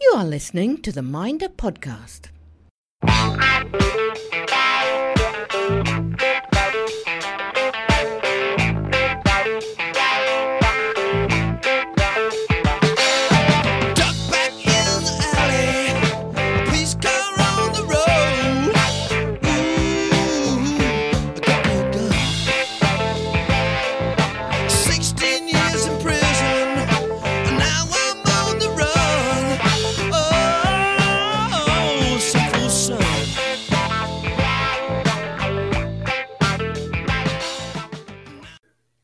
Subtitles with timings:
[0.00, 2.28] You are listening to the Minder podcast.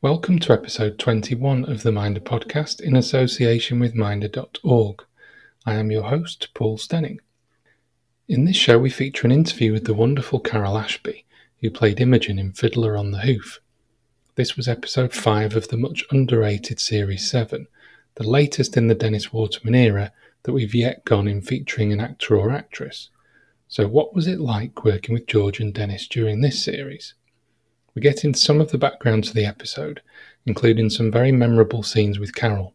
[0.02, 5.04] Welcome to episode 21 of the Minder podcast in association with Minder.org.
[5.64, 7.18] I am your host, Paul Stenning.
[8.26, 11.24] In this show, we feature an interview with the wonderful Carole Ashby,
[11.60, 13.60] who played Imogen in Fiddler on the Hoof.
[14.34, 17.68] This was episode 5 of the much underrated Series 7,
[18.16, 20.10] the latest in the Dennis Waterman era
[20.42, 23.08] that we've yet gone in featuring an actor or actress.
[23.68, 27.14] So, what was it like working with George and Dennis during this series?
[27.94, 30.00] We get into some of the background to the episode,
[30.46, 32.74] including some very memorable scenes with Carole.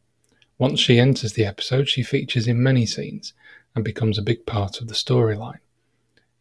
[0.60, 3.34] Once she enters the episode, she features in many scenes
[3.76, 5.60] and becomes a big part of the storyline.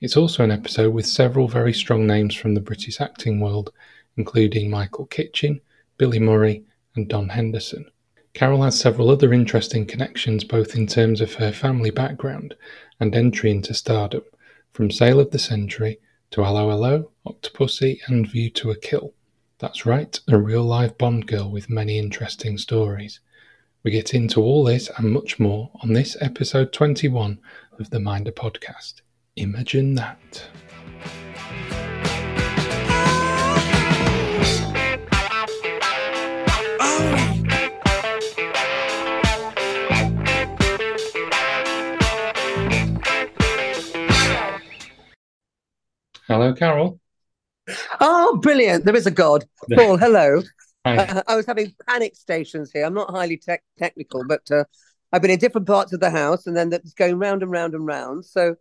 [0.01, 3.73] It's also an episode with several very strong names from the British acting world,
[4.17, 5.63] including Michael Kitchen,
[5.97, 7.87] Billy Murray, and Don Henderson.
[8.35, 12.55] Carole has several other interesting connections both in terms of her family background
[13.01, 14.23] and entry into stardom,
[14.73, 15.99] from Sale of the Century
[16.37, 19.15] to 'Allo 'Allo, Octopussy, and View to a Kill.
[19.59, 23.21] That's right, a real live Bond girl with many interesting stories.
[23.83, 27.39] We get into all this and much more on this episode 21
[27.79, 29.01] of the Minder podcast.
[29.37, 30.47] Imogen that.
[46.29, 47.01] Hello, Carole.
[48.01, 48.85] Oh, brilliant.
[48.85, 49.45] There is a God.
[49.73, 50.43] Paul, hello.
[50.85, 52.85] Uh, I was having panic stations here.
[52.85, 54.65] I'm not highly tech technical, but uh,
[55.13, 57.75] I've been in different parts of the house and then it's going round and round
[57.75, 58.25] and round.
[58.25, 58.57] So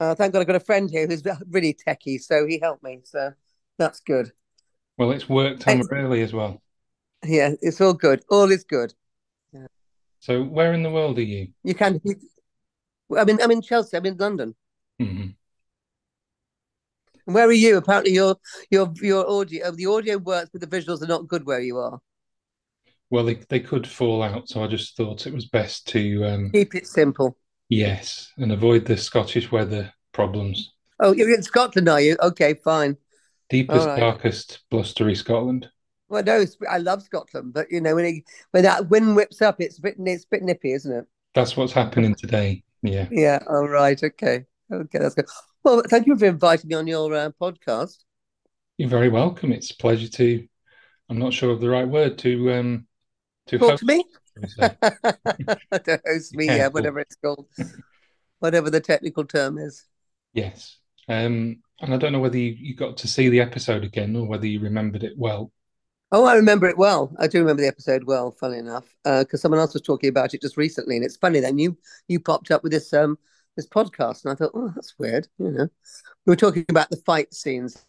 [0.00, 2.20] uh, thank God I've got a friend here who's really techie.
[2.20, 3.00] So he helped me.
[3.04, 3.32] So
[3.78, 4.32] that's good.
[4.98, 6.60] Well, it's worked time really as well.
[7.24, 8.22] Yeah, it's all good.
[8.30, 8.94] All is good.
[10.22, 11.48] So, where in the world are you?
[11.64, 11.98] You can.
[13.16, 13.40] I'm in.
[13.40, 13.96] I'm in Chelsea.
[13.96, 14.54] I'm in London.
[15.00, 15.34] Mhm.
[17.26, 17.76] And where are you?
[17.76, 18.36] Apparently, your
[18.70, 22.00] your your audio the audio works, but the visuals are not good where you are.
[23.10, 26.50] Well, they, they could fall out, so I just thought it was best to, um,
[26.52, 27.36] Keep it simple.
[27.68, 30.72] yes, and avoid the Scottish weather problems.
[31.00, 32.16] Oh, you're in Scotland, are you?
[32.22, 32.96] Okay, fine.
[33.48, 33.98] Deepest, right.
[33.98, 35.68] darkest, blustery Scotland.
[36.08, 39.60] Well, no, I love Scotland, but you know when it, when that wind whips up,
[39.60, 41.06] it's a bit it's a bit nippy, isn't it?
[41.34, 42.62] That's what's happening today.
[42.82, 43.08] Yeah.
[43.10, 43.40] Yeah.
[43.48, 44.00] All right.
[44.02, 44.44] Okay.
[44.72, 44.98] Okay.
[44.98, 45.26] That's good.
[45.62, 47.98] Well, thank you for inviting me on your uh, podcast.
[48.78, 49.52] You're very welcome.
[49.52, 50.46] It's a pleasure to,
[51.08, 52.86] I'm not sure of the right word, to um
[53.46, 53.80] to Talk host.
[53.80, 54.04] to me.
[54.34, 54.76] shall we say.
[55.84, 56.72] to host me, yeah, Careful.
[56.72, 57.46] whatever it's called,
[58.38, 59.84] whatever the technical term is.
[60.32, 60.78] Yes.
[61.08, 64.26] Um, and I don't know whether you, you got to see the episode again or
[64.26, 65.52] whether you remembered it well.
[66.12, 67.14] Oh, I remember it well.
[67.18, 68.30] I do remember the episode well.
[68.32, 71.38] Funny enough, because someone else was talking about it just recently, and it's funny.
[71.40, 71.76] Then you
[72.08, 73.16] you popped up with this um
[73.56, 75.28] this podcast, and I thought, oh, that's weird.
[75.38, 75.68] You know,
[76.26, 77.84] we were talking about the fight scenes.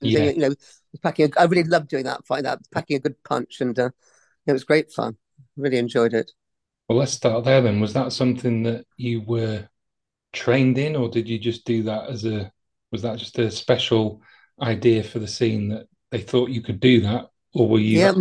[0.00, 0.30] Yeah.
[0.30, 0.54] You know,
[1.02, 1.32] packing.
[1.36, 2.44] A, I really loved doing that fight.
[2.44, 3.90] That packing a good punch, and uh,
[4.46, 5.16] it was great fun.
[5.56, 6.30] Really enjoyed it.
[6.88, 7.80] Well, let's start there then.
[7.80, 9.68] Was that something that you were
[10.32, 12.52] trained in, or did you just do that as a,
[12.92, 14.20] was that just a special
[14.60, 18.00] idea for the scene that they thought you could do that, or were you?
[18.00, 18.12] Yeah,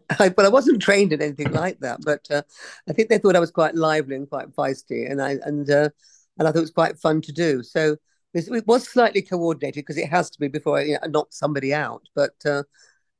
[0.18, 2.00] I, but I wasn't trained in anything like that.
[2.04, 2.42] But uh,
[2.88, 5.88] I think they thought I was quite lively and quite feisty, and I and uh,
[6.38, 7.62] and I thought it was quite fun to do.
[7.62, 7.96] So
[8.34, 11.28] it, it was slightly coordinated because it has to be before I you know, knock
[11.30, 12.02] somebody out.
[12.14, 12.62] But uh,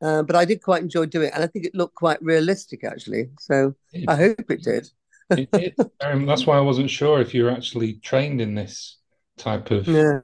[0.03, 2.85] uh, but I did quite enjoy doing it, and I think it looked quite realistic
[2.85, 3.31] actually.
[3.39, 4.91] So It- I hope it did.
[5.37, 5.77] it did.
[6.01, 8.99] Um, that's why I wasn't sure if you were actually trained in this
[9.39, 10.21] type of No,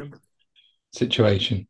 [0.93, 1.67] situation.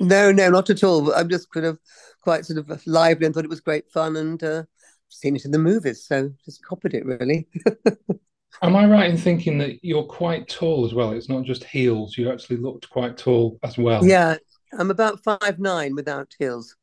[0.00, 1.12] No, no, not at all.
[1.14, 1.78] I'm just kind of
[2.22, 4.62] quite sort of lively and thought it was great fun, and uh,
[5.08, 7.48] seen it in the movies, so just copied it really.
[8.62, 11.12] Am I right in thinking that you're quite tall as well?
[11.12, 14.04] It's not just heels, you actually looked quite tall as well.
[14.04, 14.36] Yeah,
[14.78, 16.74] I'm about five nine without heels,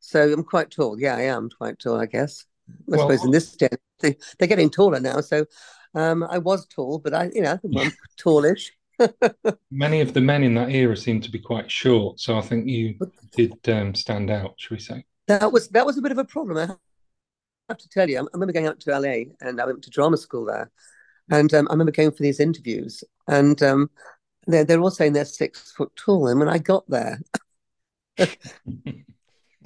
[0.00, 0.98] so I'm quite tall.
[0.98, 2.44] Yeah, I am quite tall, I guess.
[2.68, 3.68] I Well- suppose in this day,
[4.00, 5.20] they, they're getting taller now.
[5.20, 5.44] So
[5.94, 8.70] um, I was tall, but I, you know, I'm tallish.
[9.70, 12.66] Many of the men in that era seem to be quite short, so I think
[12.66, 12.98] you
[13.36, 15.04] did um, stand out, should we say?
[15.26, 16.56] That was that was a bit of a problem.
[16.58, 16.74] I
[17.68, 20.16] have to tell you, I remember going out to LA and I went to drama
[20.16, 20.70] school there,
[21.30, 23.90] And um, I remember going for these interviews, and um,
[24.46, 26.28] they're they're all saying they're six foot tall.
[26.28, 27.20] And when I got there,
[28.16, 28.26] they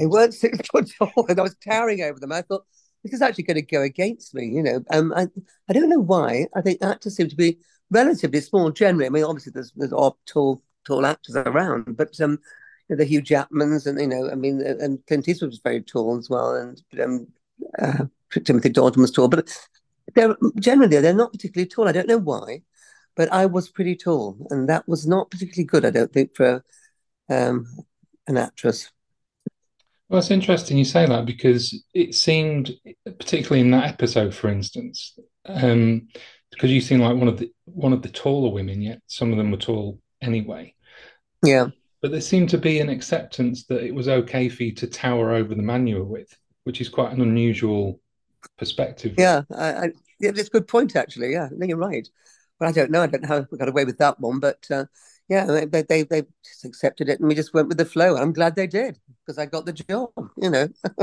[0.01, 2.33] weren't six foot tall, and I was towering over them.
[2.33, 2.65] I thought
[3.05, 4.83] this is actually going to go against me, you know.
[4.91, 5.29] Um, I
[5.69, 6.49] I don't know why.
[6.55, 7.59] I think actors seem to be
[7.93, 9.07] relatively small generally.
[9.07, 12.39] I mean, obviously there's there's odd tall tall actors around, but um,
[12.89, 15.83] you know, the Hugh Jackmans and you know, I mean, and Clint Eastwood was very
[15.83, 17.29] tall as well, and um,
[17.79, 18.05] uh,
[18.45, 19.57] Timothy Dalton was tall, but
[20.15, 21.89] they're generally they're not particularly tall.
[21.89, 22.63] I don't know why,
[23.15, 25.85] but I was pretty tall, and that was not particularly good.
[25.85, 26.65] I don't think for
[27.29, 27.67] um,
[28.27, 28.91] an actress.
[30.09, 32.73] Well, it's interesting you say that because it seemed,
[33.07, 36.09] particularly in that episode, for instance, um,
[36.51, 39.39] because you seem like one of the one of the taller women, yet some of
[39.39, 40.75] them were tall anyway.
[41.45, 41.69] Yeah,
[42.01, 45.33] But there seemed to be an acceptance that it was okay for you to tower
[45.33, 48.01] over the man you were with, which is quite an unusual
[48.59, 49.17] perspective.
[49.17, 49.85] yeah, I, I,
[50.21, 51.33] yeah, it's a good point actually.
[51.33, 52.09] Yeah, no, you're right.
[52.59, 53.03] But I don't know.
[53.03, 54.87] I don't know how we got away with that one, but uh,
[55.29, 58.17] yeah, they, they they they just accepted it, and we just went with the flow.
[58.17, 60.11] I'm glad they did because I got the job.
[60.37, 60.69] You know.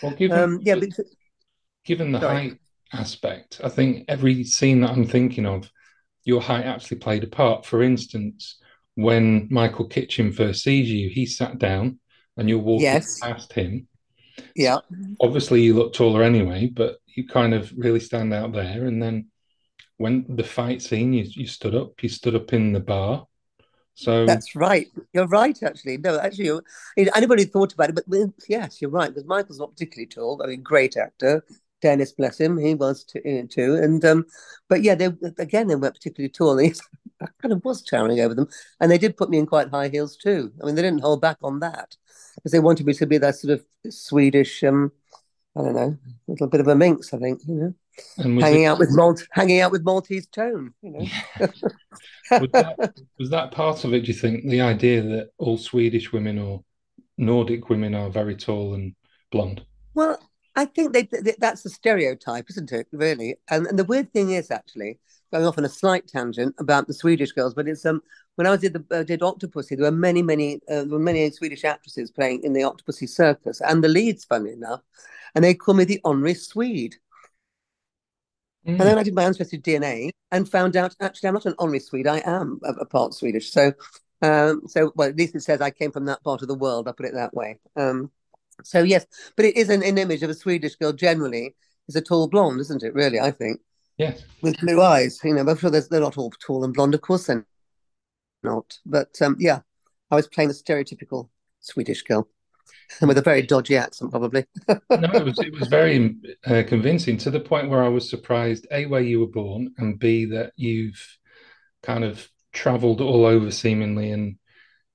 [0.00, 0.90] Well, given um, yeah, but
[1.84, 2.50] given the sorry.
[2.50, 2.58] height
[2.92, 5.70] aspect, I think every scene that I'm thinking of,
[6.28, 7.64] your height actually played a part.
[7.64, 8.58] For instance,
[8.96, 11.98] when Michael Kitchen first sees you, he sat down
[12.36, 13.18] and you're walking Yes.
[13.18, 13.88] past him.
[14.54, 14.80] yeah,
[15.20, 18.86] Obviously, you look taller anyway, but you kind of really stand out there.
[18.86, 19.28] And then
[19.96, 23.26] when the fight scene, you, you stood up, you stood up in the bar.
[23.94, 24.86] So That's right.
[25.14, 25.96] You're right, actually.
[25.96, 26.60] No, actually,
[27.16, 29.08] anybody thought about it, but yes, you're right.
[29.08, 30.42] Because Michael's not particularly tall.
[30.44, 31.42] I mean, great actor.
[31.80, 33.46] Dennis, bless him, he was too.
[33.50, 33.76] too.
[33.76, 34.24] And um,
[34.68, 35.06] but yeah, they
[35.38, 36.58] again they weren't particularly tall.
[37.20, 38.46] And I kind of was towering over them,
[38.80, 40.52] and they did put me in quite high heels too.
[40.62, 41.96] I mean, they didn't hold back on that
[42.36, 44.62] because they wanted me to be that sort of Swedish.
[44.62, 44.92] Um,
[45.56, 45.96] I don't know,
[46.28, 47.12] a little bit of a minx.
[47.12, 50.72] I think you know, hanging it, out with Malt, hanging out with Maltese tone.
[50.80, 51.06] You know.
[52.30, 54.48] was that was that part of it, do you think?
[54.48, 56.62] The idea that all Swedish women or
[57.16, 58.94] Nordic women are very tall and
[59.32, 59.62] blonde.
[59.94, 60.20] Well,
[60.58, 62.88] I think they, th that's the stereotype, isn't it?
[62.92, 64.98] Really, and and the weird thing is actually
[65.32, 68.02] going off on a slight tangent about the Swedish girls, but it's um
[68.34, 71.08] when I was did the uh, did Octopussy, there were many many uh, there were
[71.10, 74.82] many Swedish actresses playing in the Octopussy circus, and the leads, funny enough,
[75.34, 76.96] and they call me the honorary Swede.
[78.78, 81.80] And then I did my ancestry DNA and found out actually I'm not an honorary
[81.80, 82.06] Swede.
[82.06, 83.50] I am a, a part Swedish.
[83.52, 83.72] So,
[84.22, 86.86] um, so well, at least it says I came from that part of the world.
[86.88, 87.60] I'll put it that way.
[87.76, 88.10] Um,
[88.64, 89.06] so yes,
[89.36, 90.92] but it is an, an image of a Swedish girl.
[90.92, 91.54] Generally,
[91.88, 92.94] is a tall blonde, isn't it?
[92.94, 93.60] Really, I think
[93.96, 94.24] Yes.
[94.42, 95.20] with blue eyes.
[95.24, 96.94] You know, but I'm sure they're not all tall and blonde.
[96.94, 97.46] Of course, they're
[98.42, 98.78] not.
[98.86, 99.60] But um, yeah,
[100.10, 101.28] I was playing the stereotypical
[101.60, 102.28] Swedish girl,
[103.00, 104.44] and with a very dodgy accent, probably.
[104.90, 106.16] No, it was it was very
[106.46, 109.98] uh, convincing to the point where I was surprised a where you were born and
[109.98, 111.00] b that you've
[111.82, 114.36] kind of travelled all over seemingly and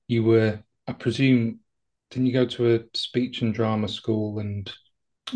[0.08, 1.60] you were I presume
[2.10, 4.72] didn't you go to a speech and drama school and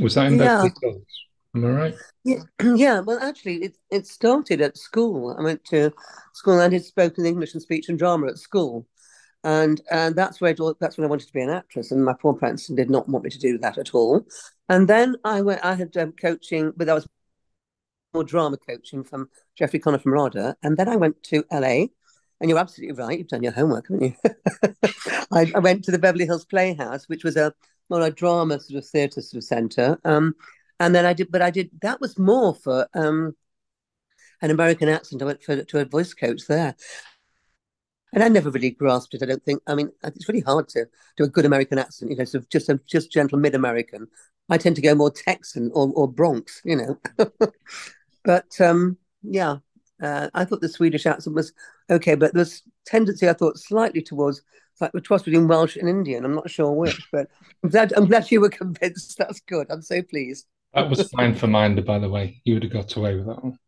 [0.00, 0.62] was that in Yeah.
[0.62, 1.24] Beverly Hills?
[1.54, 1.94] Am I right?
[2.24, 2.42] Yeah,
[2.76, 3.00] yeah.
[3.00, 5.34] Well, actually, it it started at school.
[5.38, 5.92] I went to
[6.34, 8.86] school and did spoken English and speech and drama at school,
[9.44, 11.90] and and that's where that's when I wanted to be an actress.
[11.90, 14.26] And my poor parents did not want me to do that at all.
[14.68, 15.64] And then I went.
[15.64, 17.06] I had um, coaching, but that was
[18.14, 20.56] more drama coaching from Jeffrey Connor from RADA.
[20.62, 21.90] And then I went to LA.
[22.40, 23.18] And you're absolutely right.
[23.18, 24.14] You've done your homework, haven't you?
[25.32, 27.52] I, I went to the Beverly Hills Playhouse, which was a
[27.90, 29.98] more a drama sort of theatre sort of centre.
[30.04, 30.34] Um,
[30.80, 33.34] and then I did, but I did that was more for um,
[34.42, 35.22] an American accent.
[35.22, 36.76] I went for to a voice coach there,
[38.12, 39.22] and I never really grasped it.
[39.22, 39.62] I don't think.
[39.66, 42.10] I mean, it's really hard to do a good American accent.
[42.10, 44.06] You know, sort of just a just gentle mid American.
[44.48, 46.62] I tend to go more Texan or or Bronx.
[46.64, 47.26] You know,
[48.24, 49.56] but um, yeah,
[50.02, 51.52] uh, I thought the Swedish accent was
[51.90, 54.42] okay, but there's tendency I thought slightly towards
[54.80, 56.24] like the cross between Welsh and Indian.
[56.24, 57.28] I'm not sure which, but
[57.62, 59.18] I'm glad I'm glad you were convinced.
[59.18, 59.66] That's good.
[59.70, 60.46] I'm so pleased.
[60.74, 62.40] That was fine for Minder, by the way.
[62.44, 63.58] You would have got away with that one.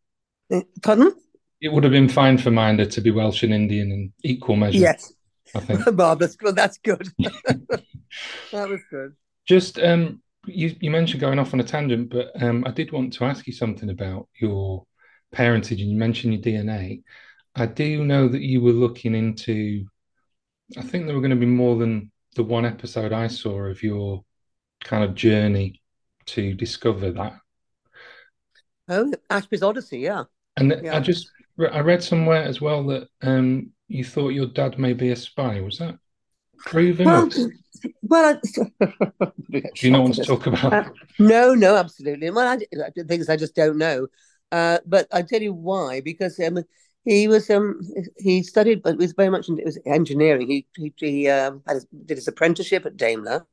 [0.52, 1.12] Uh, Pardon?
[1.60, 4.78] It would have been fine for Minder to be Welsh and Indian in equal measure,
[4.78, 5.12] Yes,
[5.54, 5.92] I think.
[5.94, 6.36] marvelous.
[6.42, 7.08] Well, that's good.
[7.18, 9.14] that was good.
[9.46, 13.12] Just um, you you mentioned going off on a tangent, but um, I did want
[13.14, 14.86] to ask you something about your
[15.32, 17.02] parentage, and you mentioned your DNA.
[17.54, 19.86] I do know that you were looking into.
[20.76, 23.82] I think there were going to be more than the one episode I saw of
[23.82, 24.24] your
[24.84, 25.82] kind of journey
[26.26, 27.40] to discover that.
[28.88, 30.00] Oh, Ashby's Odyssey.
[30.00, 30.24] Yeah.
[30.56, 30.96] And Yeah.
[30.96, 31.30] I just
[31.72, 35.60] I read somewhere as well that um, you thought your dad may be a spy.
[35.60, 35.98] Was that
[36.58, 37.06] proven?
[37.06, 37.52] Well, do
[38.02, 39.30] well, I,
[39.82, 40.72] you not want to talk about?
[40.72, 40.84] Uh,
[41.18, 42.30] no, no, absolutely.
[42.30, 42.56] Well, I,
[42.94, 44.08] the things I just don't know.
[44.52, 46.64] Uh, but I tell you why, because um,
[47.04, 47.80] he was um,
[48.18, 50.48] he studied, but it was very much it was engineering.
[50.48, 53.46] He he, he um, his, did his apprenticeship at Daimler,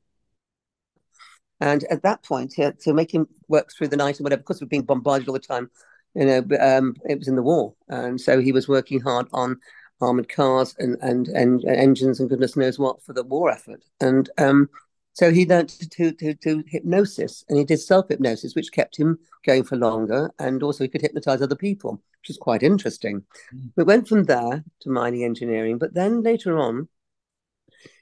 [1.60, 4.42] and at that point, he had to make him work through the night and whatever.
[4.42, 5.70] Because we're being bombarded all the time,
[6.16, 6.40] you know.
[6.60, 9.60] Um, it was in the war, and so he was working hard on
[10.02, 13.84] armored cars and and and engines and goodness knows what for the war effort.
[14.00, 14.70] And um,
[15.18, 19.18] so he learned to, to, to hypnosis and he did self hypnosis, which kept him
[19.44, 20.32] going for longer.
[20.38, 23.24] And also he could hypnotize other people, which is quite interesting.
[23.52, 23.72] Mm.
[23.76, 25.80] We went from there to mining engineering.
[25.80, 26.88] But then later on,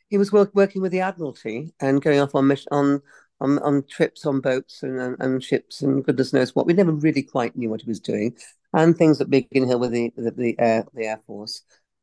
[0.10, 3.02] he was work, working with the Admiralty and going off on on
[3.40, 6.66] on, on trips on boats and, and, and, ships and goodness knows what.
[6.66, 8.36] We never really quite knew what he was doing,
[8.74, 11.62] and things at Biggin Hill with the the, the Air the Air Force,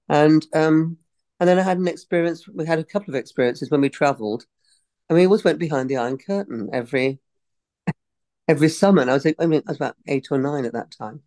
[0.09, 0.97] and um,
[1.39, 2.49] and then I had an experience.
[2.49, 4.47] We had a couple of experiences when we travelled,
[5.09, 7.21] and we always went behind the Iron Curtain every
[8.49, 9.03] every summer.
[9.03, 11.23] And I was, I mean, I was about eight or nine at that time.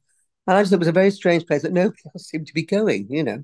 [0.48, 2.54] And I just thought it was a very strange place that nobody else seemed to
[2.54, 3.44] be going, you know.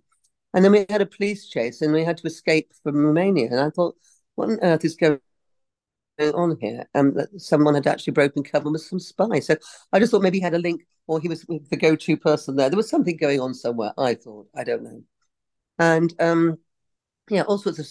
[0.53, 3.47] And then we had a police chase and we had to escape from Romania.
[3.50, 3.95] And I thought,
[4.35, 5.19] what on earth is going
[6.19, 6.88] on here?
[6.93, 9.39] And that someone had actually broken cover with some spy.
[9.39, 9.55] So
[9.93, 12.55] I just thought maybe he had a link or he was the go to person
[12.55, 12.69] there.
[12.69, 14.47] There was something going on somewhere, I thought.
[14.55, 15.03] I don't know.
[15.79, 16.59] And um,
[17.31, 17.88] yeah, all sorts of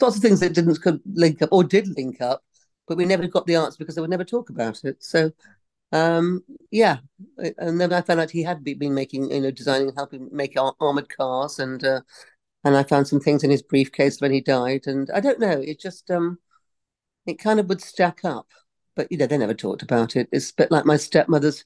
[0.00, 2.44] lots of things that didn't link up or did link up,
[2.86, 5.02] but we never got the answer because they would never talk about it.
[5.02, 5.32] So,
[5.90, 6.98] um, yeah,
[7.36, 11.08] and then I found out he had been making, you know, designing, helping make armored
[11.08, 12.02] cars, and uh,
[12.62, 15.60] and I found some things in his briefcase when he died, and I don't know,
[15.60, 16.38] it just um,
[17.26, 18.46] it kind of would stack up,
[18.94, 20.28] but you know, they never talked about it.
[20.30, 21.64] It's a bit like my stepmother's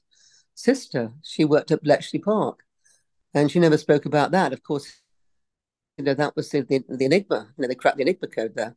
[0.55, 2.61] sister; she worked at Bletchley Park,
[3.35, 4.51] and she never spoke about that.
[4.51, 5.02] Of course,
[5.97, 7.49] you know, that was the, the, the enigma.
[7.57, 8.75] You know, they cracked the enigma code there,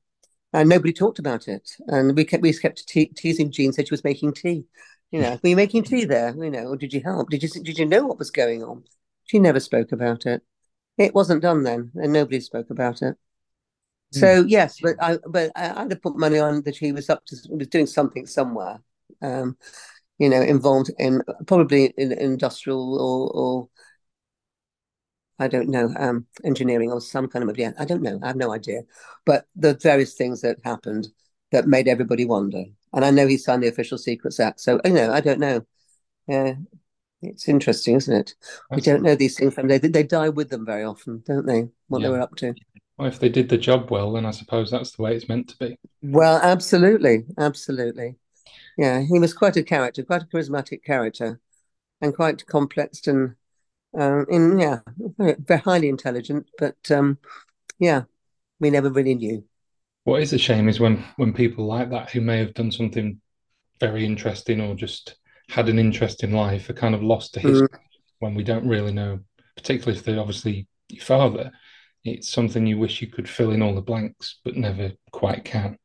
[0.52, 1.70] and nobody talked about it.
[1.87, 3.73] And we kept we kept te- teasing Jean.
[3.73, 4.66] Said she was making tea.
[5.11, 6.35] You know, were you making tea there?
[6.37, 7.30] You know, or did you help?
[7.30, 8.85] Did you did you know what was going on?
[9.25, 10.42] She never spoke about it.
[10.99, 13.16] It wasn't done then, and nobody spoke about it.
[14.14, 14.20] Mm.
[14.20, 17.25] So yes, but I but I, I'd have put money on that he was up
[17.26, 18.80] to was doing something somewhere.
[19.23, 19.56] Um,
[20.18, 23.68] you know, involved in probably in industrial or or
[25.38, 28.19] I don't know, um, engineering or some kind of, yeah, I don't know.
[28.23, 28.83] I have no idea.
[29.25, 31.09] But the various things that happened
[31.52, 32.64] that made everybody wonder.
[32.93, 34.61] And I know he signed the Official Secrets Act.
[34.61, 35.66] So, you know, I don't know.
[36.26, 36.55] Yeah,
[37.23, 38.35] it's interesting, isn't it?
[38.71, 39.55] We don't know these things.
[39.55, 41.69] They, they die with them very often, don't they?
[41.88, 42.09] What yeah.
[42.09, 42.55] they were up to.
[42.99, 45.49] Well, if they did the job well, then I suppose that's the way it's meant
[45.50, 45.78] to be.
[46.02, 47.25] Well, absolutely.
[47.37, 48.16] Absolutely.
[48.78, 51.40] Yeah, he was quite a character, quite a charismatic character,
[52.00, 53.35] and quite complex and
[53.97, 54.81] um, in yeah,
[55.19, 57.19] very highly intelligent, but um,
[57.79, 58.03] yeah,
[58.61, 59.45] we never really knew.
[60.05, 63.21] What is a shame is when when people like that who may have done something
[63.81, 65.17] very interesting or just
[65.49, 67.79] had an interesting life are kind of lost to history mm.
[68.19, 69.21] when we don't really know,
[69.57, 71.50] particularly if they're obviously your father.
[72.05, 75.76] It's something you wish you could fill in all the blanks, but never quite can.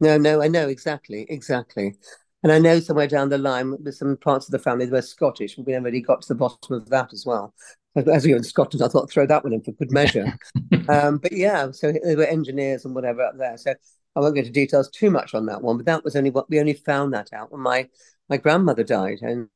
[0.00, 1.96] No, no, I know exactly, exactly.
[2.44, 5.00] And I know somewhere down the line, with some parts of the family that were
[5.00, 7.54] Scottish, we never really got to the bottom of that as well.
[7.96, 10.38] As we were in Scotland, I thought throw that one in for good measure.
[10.90, 13.56] um, but yeah, so they were engineers and whatever up there.
[13.56, 13.74] So
[14.14, 15.78] I won't go into details too much on that one.
[15.78, 17.88] But that was only what we only found that out when my
[18.28, 19.48] my grandmother died and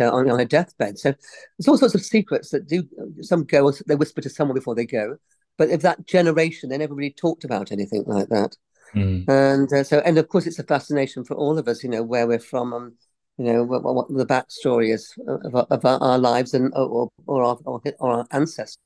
[0.00, 0.98] uh, on, on her deathbed.
[0.98, 1.14] So
[1.58, 2.82] there's all sorts of secrets that do
[3.20, 3.72] some go.
[3.86, 5.18] They whisper to someone before they go.
[5.56, 8.56] But of that generation, they never really talked about anything like that.
[8.94, 9.28] Mm.
[9.28, 12.02] And uh, so, and of course, it's a fascination for all of us, you know,
[12.02, 12.92] where we're from, and
[13.36, 17.44] you know, what, what the backstory is of, of our, our, lives and or or
[17.44, 18.78] our, or our, ancestors,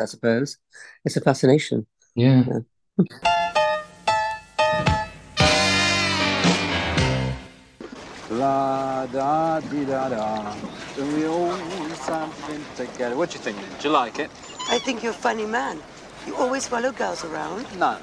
[0.00, 0.58] I suppose.
[1.04, 1.86] It's a fascination.
[2.14, 2.44] Yeah.
[2.98, 3.04] yeah.
[8.30, 10.54] La da di da da.
[11.14, 11.56] we all
[11.94, 13.16] something together.
[13.16, 13.56] What do you think?
[13.80, 14.30] Do you like it?
[14.68, 15.80] I think you're a funny man.
[16.26, 17.66] You always follow girls around.
[17.78, 17.98] No.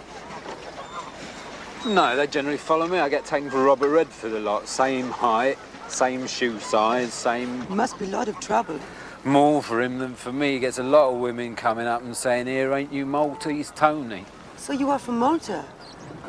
[1.85, 2.97] No, they generally follow me.
[2.97, 4.69] I get taken for Robert Redford a lot.
[4.69, 5.57] Same height,
[5.89, 7.67] same shoe size, same.
[7.67, 8.79] Must be a lot of trouble.
[9.25, 10.53] More for him than for me.
[10.53, 14.23] He gets a lot of women coming up and saying, Here, ain't you Maltese Tony?
[14.55, 15.65] So you are from Malta?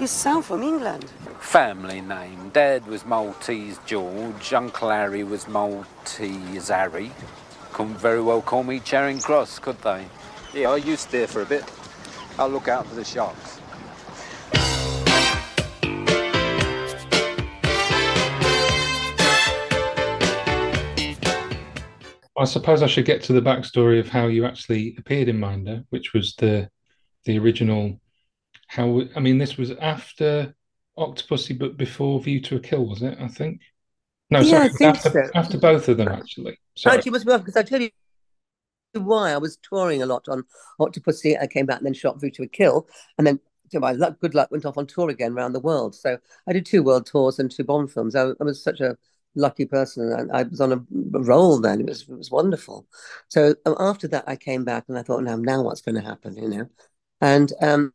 [0.01, 1.05] You sound from England.
[1.39, 2.51] Family name.
[2.53, 4.53] Dad was Maltese George.
[4.53, 7.13] Uncle Harry was Maltese Harry.
[7.73, 10.07] Couldn't very well call me Charing Cross, could they?
[10.53, 11.65] Yeah, I used to there for a bit.
[12.41, 13.61] I'll look out for the sharks.
[22.45, 25.83] I suppose I should get to the backstory of how you actually appeared in Minder,
[25.89, 26.69] which was the
[27.25, 27.99] the original.
[28.67, 30.55] How I mean, this was after
[30.99, 33.17] Octopussy, but before View to a Kill, was it?
[33.19, 33.63] I think.
[34.29, 35.31] No, Yeah, sorry, after, so.
[35.35, 36.59] after both of them, actually.
[36.77, 36.99] Sorry.
[36.99, 37.89] Actually, be because I tell you
[38.93, 40.45] why I was touring a lot on
[40.79, 41.41] Octopussy.
[41.41, 42.87] I came back and then shot View to a Kill,
[43.17, 45.95] and then to my luck, good luck, went off on tour again around the world.
[45.95, 48.15] So I did two world tours and two Bond films.
[48.15, 48.99] I, I was such a
[49.35, 50.13] lucky person.
[50.13, 51.81] and I, was on a, roll then.
[51.81, 52.87] It was it was wonderful.
[53.29, 56.01] So um, after that, I came back and I thought, now now what's going to
[56.01, 56.37] happen?
[56.37, 56.69] You know,
[57.21, 57.93] and um,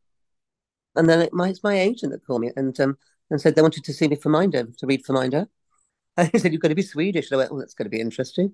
[0.96, 2.98] and then it, my it's my agent that called me and um
[3.29, 5.48] and said they wanted to see me for Minder to read for Minder.
[6.17, 7.31] And he said, You've got to be Swedish.
[7.31, 8.53] And I went, Oh, that's going to be interesting.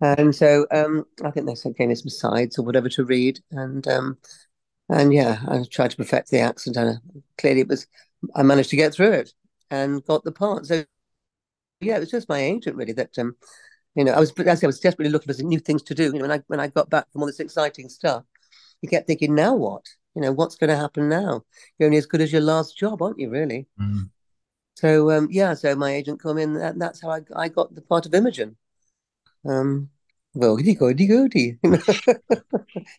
[0.00, 3.40] And so um, I think they sent gave me some sides or whatever to read.
[3.50, 4.18] And um,
[4.88, 6.76] and yeah, I tried to perfect the accent.
[6.76, 6.98] And
[7.38, 7.86] clearly it was,
[8.34, 9.32] I managed to get through it
[9.70, 10.66] and got the part.
[10.66, 10.84] So
[11.80, 13.36] yeah, it was just my agent really that, um,
[13.94, 16.04] you know, I was, as I was desperately looking for some new things to do.
[16.04, 18.24] You know, when I, when I got back from all this exciting stuff,
[18.82, 19.84] you kept thinking, now what?
[20.14, 21.42] You know, what's going to happen now?
[21.78, 23.66] You're only as good as your last job, aren't you, really?
[23.80, 24.10] Mm.
[24.74, 27.82] So um, yeah, so my agent come in, and that's how I, I got the
[27.82, 28.56] part of Imogen.
[29.44, 29.90] Um,
[30.34, 31.58] well, goody goody goody,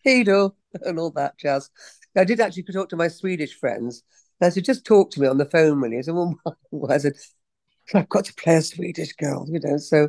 [0.04, 1.70] hey do, and all that jazz.
[2.14, 4.02] I did actually talk to my Swedish friends.
[4.40, 5.98] And I said, just talk to me on the phone, will you?
[5.98, 6.38] I said, well,
[6.90, 7.14] I said,
[7.94, 9.76] I've got to play a Swedish girl, you know.
[9.78, 10.08] So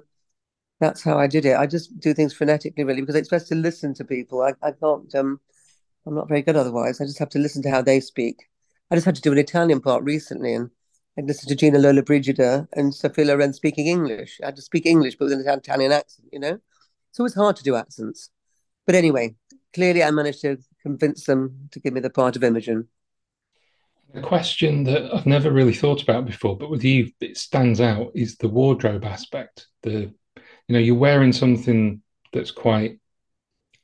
[0.80, 1.58] that's how I did it.
[1.58, 4.42] I just do things phonetically, really, because it's best to listen to people.
[4.42, 5.14] I, I can't.
[5.16, 5.40] Um,
[6.06, 7.00] I'm not very good otherwise.
[7.00, 8.50] I just have to listen to how they speak.
[8.90, 10.70] I just had to do an Italian part recently, and
[11.18, 14.40] I listened to Gina Lollobrigida and Sophia Loren speaking English.
[14.42, 16.60] I had to speak English, but with an Italian accent, you know?
[17.20, 18.30] It's hard to do accents.
[18.86, 19.36] But anyway,
[19.74, 22.88] clearly I managed to convince them to give me the part of Imogen.
[24.14, 28.12] A question that I've never really thought about before, but with you, it stands out
[28.14, 29.68] is the wardrobe aspect.
[29.84, 30.12] The,
[30.68, 32.02] you know, you're wearing something
[32.34, 33.00] that's quite,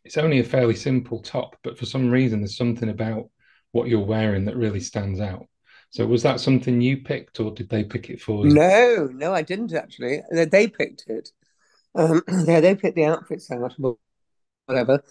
[0.04, 3.30] it's only a fairly simple top, but for some reason, there's something about
[3.72, 5.46] what you're wearing that really stands out.
[5.90, 8.54] So was that something you picked or did they pick it for you?
[8.54, 10.22] No, no, I didn't actually.
[10.32, 11.30] They, picked it.
[11.96, 13.96] Um, yeah, they picked the outfit so much, but
[14.66, 15.02] whatever.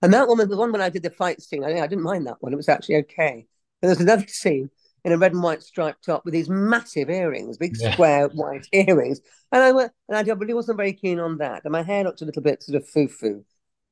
[0.00, 2.02] And that one, was the one when I did the fight scene, I, I didn't
[2.02, 2.52] mind that one.
[2.52, 3.46] It was actually okay.
[3.82, 4.70] And there's another scene
[5.04, 7.92] in a red and white striped top with these massive earrings, big Yeah.
[7.92, 9.20] square white earrings.
[9.50, 11.62] And I went, and I really wasn't very keen on that.
[11.64, 13.44] And my hair looked a little bit sort of foo foo.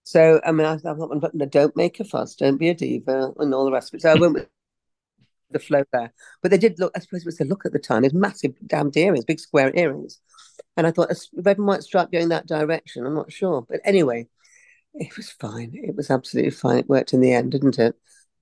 [0.04, 3.32] So, I mean, I, I thought, no, don't make a fuss, don't be a diva,
[3.38, 4.02] and all the rest of it.
[4.02, 4.48] So I went with
[5.50, 6.12] the flow there.
[6.42, 8.54] But they did look, I suppose it was the look at the time, these massive
[8.66, 10.20] damn earrings, big square earrings.
[10.76, 13.66] And I thought, red and white stripe going that direction, I'm not sure.
[13.68, 14.28] But anyway,
[14.94, 15.72] it was fine.
[15.74, 16.78] It was absolutely fine.
[16.78, 17.96] It worked in the end, didn't it?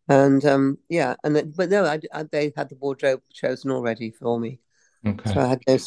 [0.09, 4.11] And um, yeah, and then, but no, I, I, they had the wardrobe chosen already
[4.11, 4.59] for me,
[5.07, 5.31] Okay.
[5.31, 5.79] so I had no,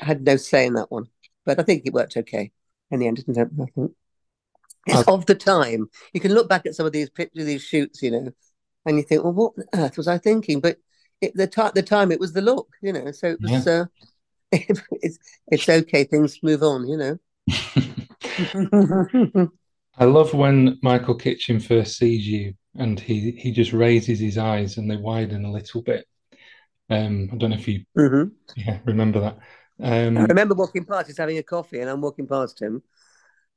[0.00, 1.08] I had no say in that one.
[1.44, 2.52] But I think it worked okay
[2.90, 3.48] in the end, didn't it?
[3.60, 3.92] I think
[4.86, 5.88] it's of the time.
[6.12, 8.32] You can look back at some of these pictures, these shoots, you know,
[8.86, 10.60] and you think, well, what on earth was I thinking?
[10.60, 10.78] But
[11.20, 13.10] it, the time, the time, it was the look, you know.
[13.12, 13.86] So it was, uh,
[14.52, 16.04] it's it's okay.
[16.04, 17.18] Things move on, you know.
[19.98, 24.78] I love when Michael Kitchen first sees you and he he just raises his eyes
[24.78, 26.06] and they widen a little bit.
[26.90, 29.38] Um, I don't know if you hmm yeah remember that.
[30.14, 32.82] I Um, remember walking past, he's having a coffee, and I'm walking past him.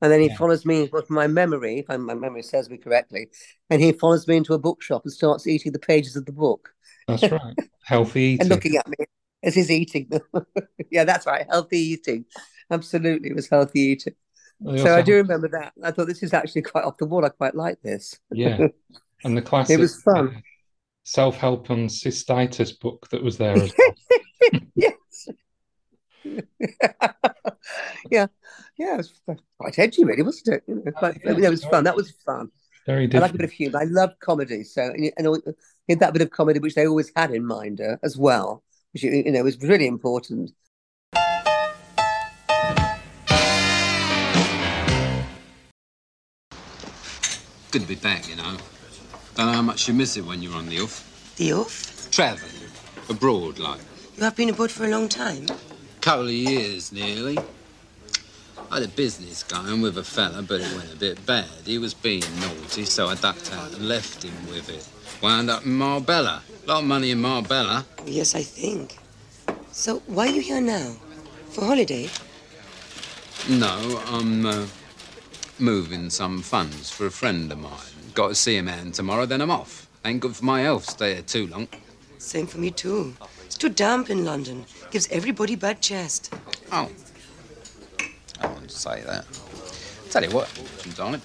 [0.01, 0.38] And then he Yeah.
[0.38, 3.30] follows me, my memory, if I- my memory serves me correctly,
[3.69, 6.75] and he follows me into a bookshop and starts eating the pages of the book
[7.08, 7.56] that's right.
[7.84, 8.39] Healthy eating.
[8.39, 9.06] and looking at me
[9.43, 10.21] as he's eating them.
[10.91, 11.45] yeah, that's right.
[11.49, 12.25] Healthy eating.
[12.71, 14.13] Absolutely, it was healthy eating.
[14.75, 15.73] So I do have- remember that.
[15.84, 17.25] I thought this is actually quite off the wall.
[17.25, 18.19] I quite like this.
[18.32, 18.67] yeah,
[19.25, 20.27] and the classic It was fun.
[20.38, 20.39] uh,
[21.03, 24.61] self-help on cystitis book that was there as well.
[24.75, 25.27] yes.
[28.11, 28.27] yeah,
[28.77, 29.13] yeah, it was
[29.59, 30.63] quite edgy, really, wasn't it?
[30.67, 31.83] You know, quite, Yeah, it was fun.
[31.83, 32.49] That was fun.
[32.85, 33.23] Very different.
[33.23, 33.79] I like a bit of humour.
[33.79, 35.41] I love comedy, so and, and all-
[35.88, 39.03] he had that bit of comedy which they always had in Minder as well, which
[39.03, 40.51] you you know was really important.
[47.71, 48.57] Good to be back, you know.
[49.35, 51.35] Don't know how much you miss it when you're on the off.
[51.35, 52.09] The off?
[52.09, 52.51] Travelling.
[53.09, 53.81] Abroad, like.
[54.15, 55.47] You have been abroad for a long time.
[55.99, 57.37] Couple of years, nearly.
[58.71, 61.49] I had a business going with a fella, but it went a bit bad.
[61.65, 64.87] He was being naughty, so I ducked out and left him with it.
[65.21, 66.41] Wound up in Marbella.
[66.63, 67.85] A lot of money in Marbella.
[68.05, 68.97] Yes, I think.
[69.71, 70.95] So why are you here now?
[71.49, 72.09] For holiday?
[73.49, 74.65] No, I'm uh,
[75.59, 77.94] moving some funds for a friend of mine.
[78.15, 79.89] Got to see a man tomorrow, then I'm off.
[80.06, 81.67] Ain't good for my health, stay here too long.
[82.17, 83.13] Same for me too.
[83.45, 84.65] It's too damp in London.
[84.89, 86.34] Gives everybody bad chest.
[86.71, 86.89] Oh.
[88.39, 89.25] I wouldn't say that.
[90.10, 90.49] Tell you what,
[90.95, 91.21] darling.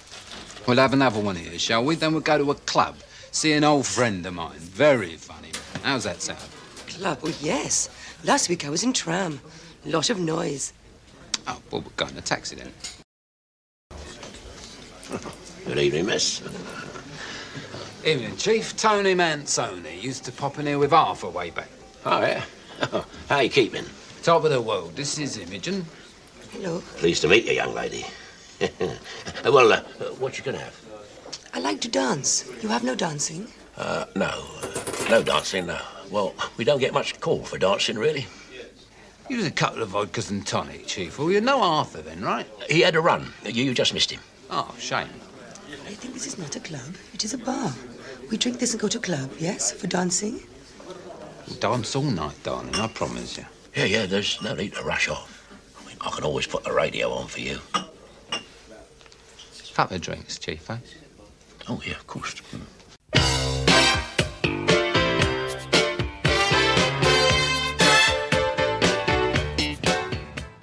[0.67, 1.95] We'll have another one here, shall we?
[1.95, 2.97] Then we'll go to a club.
[3.31, 4.59] See an old friend of mine.
[4.59, 5.83] Very funny man.
[5.83, 6.41] How's that sound?
[6.87, 7.19] Club?
[7.23, 7.89] Oh yes.
[8.25, 9.39] Last week I was in tram.
[9.85, 10.73] Lot of noise.
[11.47, 12.73] Oh, well, we'll go in a taxi then.
[15.65, 16.41] Good evening, miss.
[18.03, 18.75] Evening, Chief.
[18.75, 21.69] Tony Manzoni used to pop in here with Arthur way back.
[22.05, 22.43] Oh, yeah?
[23.29, 23.85] How you keeping?
[24.23, 24.95] Top of the world.
[24.95, 25.85] This is Imogen.
[26.51, 26.81] Hello.
[26.97, 28.05] Pleased to meet you, young lady.
[29.45, 29.81] well, uh,
[30.19, 30.79] what you gonna have?
[31.53, 32.49] I like to dance.
[32.61, 33.47] You have no dancing?
[33.77, 34.27] Uh, no.
[34.63, 35.79] Uh, no dancing, no.
[36.09, 38.25] Well, we don't get much call for dancing, really.
[39.29, 41.17] Use a couple of vodkas and tonic, Chief.
[41.19, 42.47] Well, you know Arthur then, right?
[42.67, 43.31] He had a run.
[43.45, 44.19] You, you just missed him.
[44.49, 45.07] Oh, shame.
[45.91, 46.95] I think this is not a club.
[47.13, 47.73] It is a bar.
[48.29, 49.73] We drink this and go to club, yes?
[49.73, 50.39] For dancing?
[51.45, 53.45] We'll dance all night, darling, I promise you.
[53.75, 55.45] Yeah, yeah, there's no need to rush off.
[55.83, 57.59] I mean, I can always put the radio on for you.
[59.73, 60.77] Couple of drinks, Chief, eh?
[61.67, 62.41] Oh, yeah, of course.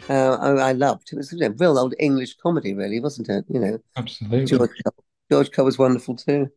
[0.08, 1.16] Uh, I, I loved it.
[1.16, 3.44] was you know, real old English comedy, really, wasn't it?
[3.50, 4.46] You know, Absolutely.
[4.46, 5.04] George Cole.
[5.30, 6.50] George Cole was wonderful too.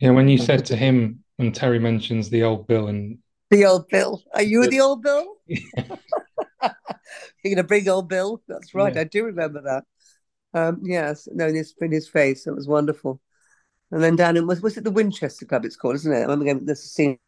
[0.00, 3.18] Yeah, when you said to him, when Terry mentions the old Bill, and
[3.50, 4.22] The old Bill.
[4.34, 5.26] Are you the old Bill?
[5.46, 6.74] You're
[7.44, 8.42] going to bring old Bill?
[8.48, 8.94] That's right.
[8.94, 9.02] Yeah.
[9.02, 9.84] I do remember that.
[10.58, 13.20] Um, yes, no, in his in his face, it was wonderful.
[13.90, 15.64] And then down in was was it the Winchester Club?
[15.64, 16.18] It's called, isn't it?
[16.18, 17.18] I remember going, there's a scene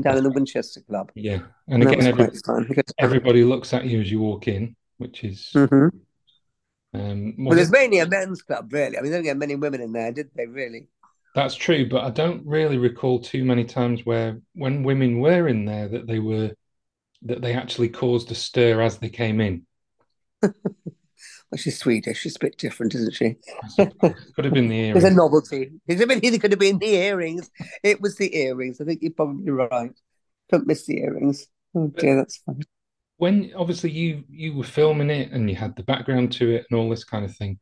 [0.00, 1.12] down in the Winchester Club.
[1.14, 2.66] yeah, and And again, every, quite fun.
[2.68, 5.90] Because, everybody looks at you as you walk in, which is Mhm.
[6.94, 8.98] Um, Well, there's mainly a men's club, really.
[8.98, 10.46] I mean, they don't get many women in there, did they?
[10.46, 10.88] Really?
[11.34, 15.64] that's true, but I don't really recall too many times where when women were in
[15.64, 16.52] there that they were
[17.22, 19.66] that they actually caused a stir as they came in.
[21.52, 22.20] Well, she's Swedish.
[22.20, 23.36] She's a bit different, isn't she?
[23.76, 25.70] Could have been the It was a novelty.
[25.86, 27.50] It either could have been the earrings.
[27.82, 28.80] It was the earrings.
[28.80, 29.92] I think you're probably right.
[30.50, 31.46] Don't miss the earrings.
[31.74, 32.64] Oh dear, that's funny.
[33.22, 36.76] When obviously you you were filming it and you had the background to it and
[36.76, 37.60] all this kind of thing,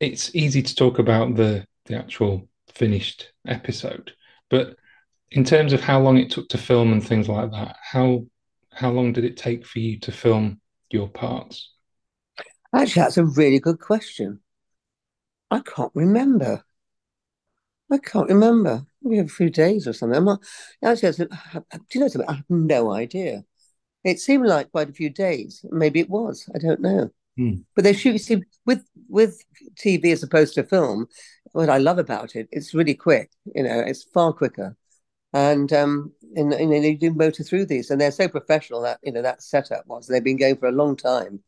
[0.00, 4.12] it's easy to talk about the the actual finished episode,
[4.50, 4.76] but
[5.30, 8.26] in terms of how long it took to film and things like that, how
[8.70, 11.72] how long did it take for you to film your parts?
[12.74, 14.40] Actually, that's a really good question.
[15.50, 16.62] I can't remember.
[17.90, 18.84] I can't remember.
[19.00, 20.18] Maybe a few days or something.
[20.18, 20.44] I'm not,
[20.84, 21.28] actually, do
[21.94, 22.28] you know something?
[22.28, 23.44] I have no idea.
[24.04, 25.64] It seemed like quite a few days.
[25.70, 26.48] Maybe it was.
[26.54, 27.10] I don't know.
[27.36, 27.54] Hmm.
[27.74, 29.42] But they shoot, you see, with with
[29.76, 31.06] TV as opposed to film,
[31.52, 33.30] what I love about it, it's really quick.
[33.54, 34.76] You know, it's far quicker.
[35.32, 39.12] And um, and, and they do motor through these, and they're so professional that you
[39.12, 40.06] know that setup was.
[40.06, 41.40] They've been going for a long time.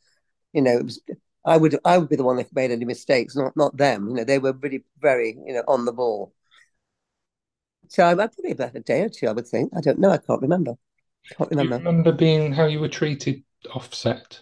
[0.52, 1.00] You know, it was,
[1.44, 4.08] I would I would be the one that made any mistakes, not not them.
[4.08, 6.32] You know, they were really very you know on the ball.
[7.88, 9.72] So I probably about a day or two, I would think.
[9.76, 10.10] I don't know.
[10.10, 10.76] I can't remember.
[11.30, 11.78] Can't remember.
[11.78, 13.42] remember being how you were treated
[13.74, 14.40] offset?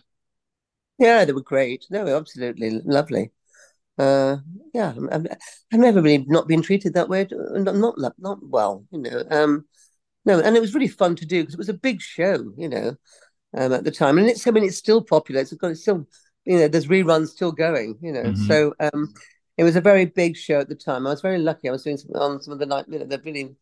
[0.99, 1.87] Yeah, they were great.
[1.91, 3.31] They were absolutely lovely.
[3.99, 4.39] Uh,
[4.75, 5.27] yeah, I've,
[5.73, 7.27] I've never really not been treated that way.
[7.31, 9.25] Not not not well, you know.
[9.31, 9.67] Um,
[10.25, 12.69] no, and it was really fun to do because it was a big show, you
[12.69, 12.97] know,
[13.57, 14.19] um, at the time.
[14.19, 15.41] And it's I mean it's still popular.
[15.43, 16.07] It's got it's still
[16.45, 18.25] you know there's reruns still going, you know.
[18.25, 18.47] Mhm.
[18.47, 19.15] So um,
[19.57, 21.07] it was a very big show at the time.
[21.07, 21.69] I was very lucky.
[21.69, 23.55] I was doing some, on some of the night, you know, the really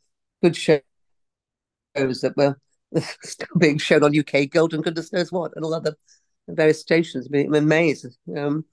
[0.42, 0.82] good shows
[1.94, 2.56] that were
[2.96, 5.96] still being shown on UK Gold and goodness knows what and all other
[6.48, 7.28] various stations.
[7.32, 8.06] I'm amazed.
[8.36, 8.64] Um,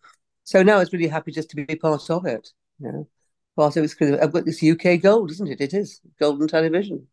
[0.43, 2.49] so now I was really happy just to be part of it.
[2.79, 3.07] You know,
[3.55, 5.61] part of it's because I've got this UK Gold, isn't it?
[5.61, 7.07] It is golden television.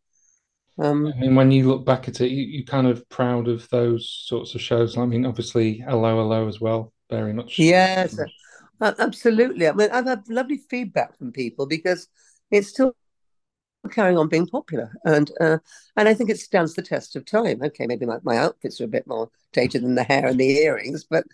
[0.79, 3.69] Um, I mean, when you look back at it, you, you kind of proud of
[3.69, 4.97] those sorts of shows.
[4.97, 7.59] I mean, obviously, 'Allo, 'Allo as well, very much.
[7.59, 8.19] Yes,
[8.81, 9.69] uh, absolutely.
[9.69, 12.09] I mean, I've had lovely feedback from people because
[12.51, 12.97] it's still
[13.91, 15.59] carrying on being popular, and uh,
[15.97, 17.63] and I think it stands the test of time.
[17.63, 20.51] Okay, maybe my, my outfits are a bit more dated than the hair and the
[20.61, 21.25] earrings, but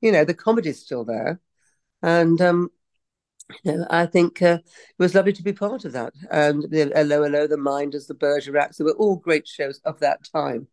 [0.00, 1.40] you know, the comedy's still there,
[2.02, 2.70] and um,
[3.64, 6.12] you know, I think uh, it was lovely to be part of that.
[6.30, 10.24] And the 'Allo, 'Allo, The Minders, The Bergeracs, they were all great shows of that
[10.32, 10.68] time.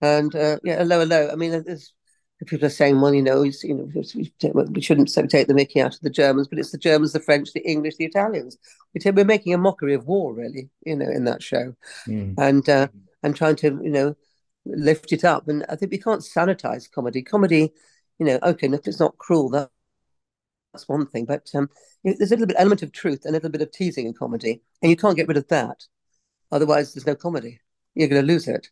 [0.00, 1.30] And uh, yeah, 'Allo, 'Allo.
[1.32, 1.94] I mean, there's
[2.44, 5.94] people are saying, well, you know, you know, we shouldn't so take the Mickey out
[5.94, 8.58] of the Germans, but it's the Germans, the French, the English, the Italians.
[9.04, 11.74] We're making a mockery of war, really, you know, in that show,
[12.06, 12.34] Mm.
[12.38, 12.88] and uh,
[13.22, 14.16] and trying to, you know,
[14.66, 15.48] lift it up.
[15.48, 17.22] And I think we can't sanitize comedy.
[17.22, 17.72] Comedy,
[18.18, 19.70] you know, okay, if it's not cruel, that
[20.72, 21.70] that's one thing, but um,
[22.04, 24.62] there's a little bit element of truth and a little bit of teasing in comedy,
[24.82, 25.84] and you can't get rid of that.
[26.52, 27.60] Otherwise, there's no comedy.
[27.94, 28.68] You're going to lose it.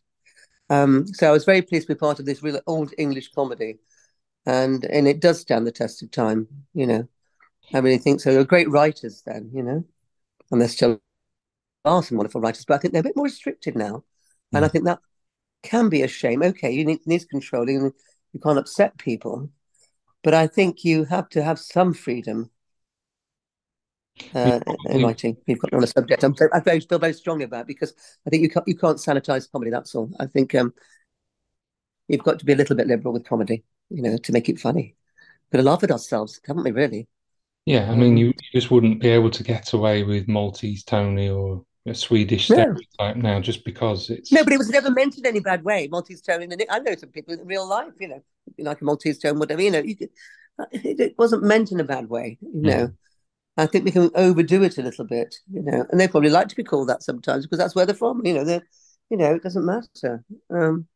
[0.69, 3.79] Um, so I was very pleased to be part of this real old English comedy,
[4.45, 6.47] and and it does stand the test of time.
[6.73, 7.07] You know,
[7.73, 8.35] I really think so.
[8.35, 9.83] Were great writers then, you know,
[10.51, 10.99] and there still
[11.83, 14.03] are some wonderful writers, but I think they're a bit more restricted now,
[14.53, 14.99] and I think that
[15.63, 16.41] can be a shame.
[16.41, 17.93] Okay, you need needs controlling, and
[18.33, 19.49] you can't upset people,
[20.23, 22.49] but I think you have to have some freedom.
[24.33, 26.23] Uh, in writing, you've got on a subject.
[26.23, 27.93] I'm, I very, feel very strongly about because
[28.25, 29.71] I think you can't you can't sanitize comedy.
[29.71, 30.09] That's all.
[30.19, 30.73] I think um,
[32.07, 34.59] you've got to be a little bit liberal with comedy, you know, to make it
[34.59, 34.95] funny.
[35.51, 36.71] Got to laugh at ourselves, haven't we?
[36.71, 37.07] Really?
[37.65, 41.29] Yeah, I mean, you, you just wouldn't be able to get away with Maltese Tony
[41.29, 42.57] or a Swedish No.
[42.57, 45.87] stereotype now just because it's No, but it was never meant in any bad way.
[45.87, 48.23] Maltese tone, and I know some people in real life, you know,
[48.59, 50.09] like a Maltese tone, whatever, you know, you could,
[50.71, 52.91] it, it wasn't meant in a bad way, you know.
[53.57, 56.49] I think we can overdo it a little bit, you know, and they probably like
[56.49, 58.43] to be called that sometimes because that's where they're from, you know.
[58.43, 58.63] They're,
[59.09, 60.23] you know, it doesn't matter.
[60.49, 60.87] Um,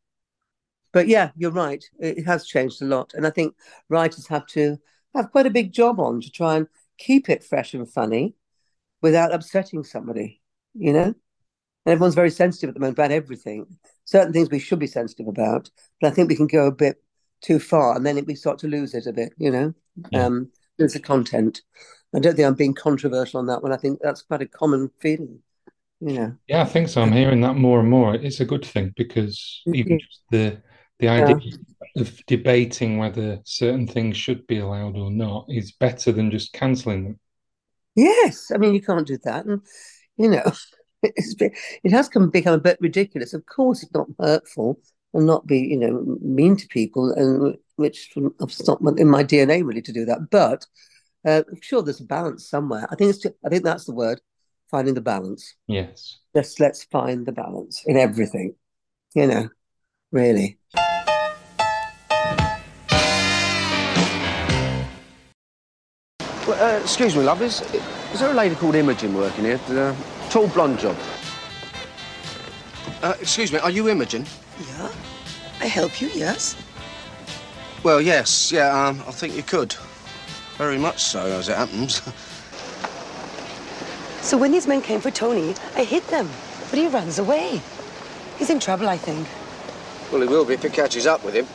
[0.92, 1.82] but yeah, you're right.
[1.98, 3.54] It, it has changed a lot, and I think
[3.88, 4.78] writers have to
[5.14, 6.66] have quite a big job on to try and
[6.98, 8.34] keep it fresh and funny
[9.00, 10.42] without upsetting somebody,
[10.74, 11.14] you know.
[11.86, 13.66] And everyone's very sensitive at the moment about everything.
[14.04, 15.70] Certain things we should be sensitive about,
[16.00, 17.02] but I think we can go a bit
[17.40, 19.72] too far, and then we start to lose it a bit, you know.
[20.10, 20.26] Yeah.
[20.26, 21.62] Um, lose the content.
[22.14, 23.72] I don't think I'm being controversial on that one.
[23.72, 25.38] I think that's quite a common feeling,
[26.00, 26.36] you know.
[26.48, 27.02] Yeah, I think so.
[27.02, 28.14] I'm hearing that more and more.
[28.14, 29.74] It's a good thing because mm-hmm.
[29.76, 30.62] even just the
[30.98, 31.36] the idea
[31.96, 37.04] of debating whether certain things should be allowed or not is better than just cancelling
[37.04, 37.18] them.
[37.94, 39.62] Yes, I mean you can't do that, and
[40.16, 40.52] you know,
[41.02, 41.52] it's been,
[41.84, 43.34] it has come become a bit ridiculous.
[43.34, 44.80] Of course, it's not hurtful
[45.14, 49.64] and not be you know mean to people, and which it's not in my DNA
[49.64, 50.28] really to do that.
[50.30, 50.66] But
[51.26, 52.86] uh, I'm sure there's a balance somewhere.
[52.90, 54.20] I think it's just, I think that's the word,
[54.70, 55.54] finding the balance.
[55.66, 56.18] Yes.
[56.34, 58.54] Just let's find the balance in everything,
[59.14, 59.48] you know,
[60.12, 60.58] really.
[66.46, 67.42] Well, uh, excuse me, love.
[67.42, 67.60] Is,
[68.12, 69.58] is there a lady called Imogen working here?
[69.68, 69.94] The
[70.30, 70.96] tall blonde job.
[73.02, 74.26] Uh, excuse me, are you Imogen?
[74.68, 74.92] Yeah?
[75.60, 76.56] I help you, yes?
[77.82, 79.74] Well, yes, yeah, um, I think you could.
[80.60, 82.02] Very much so, as it happens.
[84.20, 86.28] So when these men came for Tony, I hit them,
[86.68, 87.62] but he runs away.
[88.38, 89.26] He's in trouble, I think.
[90.12, 91.46] well, he will be if it catches up with him.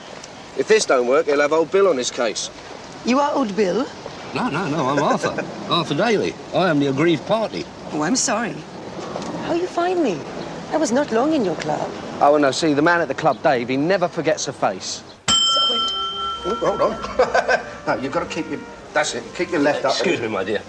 [0.58, 2.50] If this don't work, he'll have old Bill on his case.
[3.06, 3.86] You are old Bill?
[4.34, 5.46] No, no, no, I'm Arthur.
[5.70, 6.34] Arthur Daly.
[6.56, 7.66] I am the aggrieved party.
[7.92, 8.56] Oh, I'm sorry.
[9.46, 10.20] How you find me?
[10.72, 11.88] I was not long in your club.
[12.20, 15.04] Oh, no, see, the man at the club, Dave, he never forgets a face.
[15.28, 17.66] Oh, hold on.
[17.88, 18.60] no, you've got to keep your...
[18.96, 19.26] That's it.
[19.36, 19.92] Keep your left up.
[19.92, 20.62] Excuse me, my dear.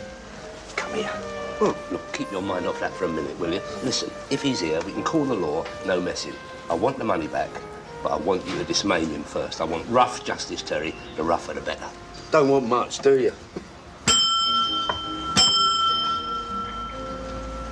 [0.75, 1.13] Come here.
[1.61, 3.61] Look, keep your mind off that for a minute, will you?
[3.85, 6.35] Listen, if he's here, we can call the law, no messing.
[6.69, 7.49] I want the money back,
[8.03, 9.61] but I want you to dismain him first.
[9.61, 10.93] I want rough justice, Terry.
[11.15, 11.87] The rougher, the better.
[12.33, 13.33] Don't want much, do you?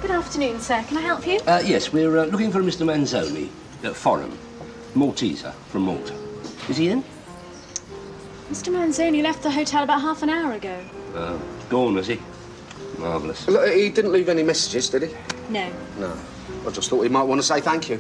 [0.03, 0.85] Good afternoon, sir.
[0.87, 1.41] Can I help you?
[1.49, 2.87] Uh, yes, we're uh, looking for Mr.
[2.87, 3.49] Manzoni,
[3.85, 4.39] uh, foreign,
[4.95, 6.15] Malteser from Malta.
[6.69, 7.03] Is he in?
[8.51, 8.73] Mr.
[8.73, 10.79] Manzoni left the hotel about half an hour ago.
[11.15, 11.39] Uh,
[11.71, 12.21] gone, is he?
[12.99, 13.49] Marvellous.
[13.49, 15.15] Look, he didn't leave any messages, did he?
[15.49, 15.71] No.
[15.99, 16.17] No.
[16.67, 17.97] I just thought he might want to say thank you.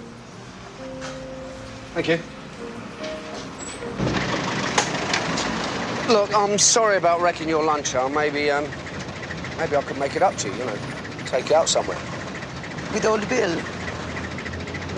[1.95, 2.19] Thank you.
[6.13, 8.11] Look, I'm sorry about wrecking your lunch hour.
[8.11, 8.65] Maybe, um,
[9.59, 10.77] maybe I could make it up to you, you know,
[11.25, 11.99] take you out somewhere.
[12.93, 13.55] With old Bill.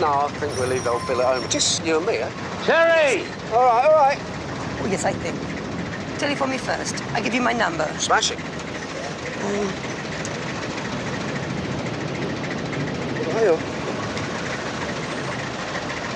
[0.01, 1.49] No, I think we'll leave old Bill at home.
[1.49, 2.31] Just you and me, eh?
[2.65, 3.25] Terry!
[3.53, 4.36] All right, all right.
[4.87, 5.37] Oh, yes, I think.
[6.21, 7.03] Telephone me first.
[7.13, 7.89] I give you my number.
[7.99, 8.39] Smashing.
[13.35, 13.59] Hiya.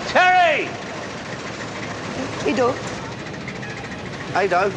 [0.06, 0.68] Terry!
[2.46, 2.70] We do.
[4.38, 4.70] Hey, Do.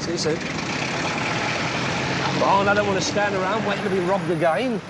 [0.00, 0.38] See you soon.
[0.40, 0.46] Oh,
[2.32, 4.80] Come on, I don't want to stand around waiting to be robbed again.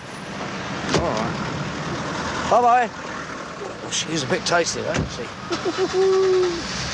[0.94, 2.48] All right.
[2.52, 2.88] Bye-bye.
[2.88, 6.84] Oh, well, she's a bit tasty, though, isn't she?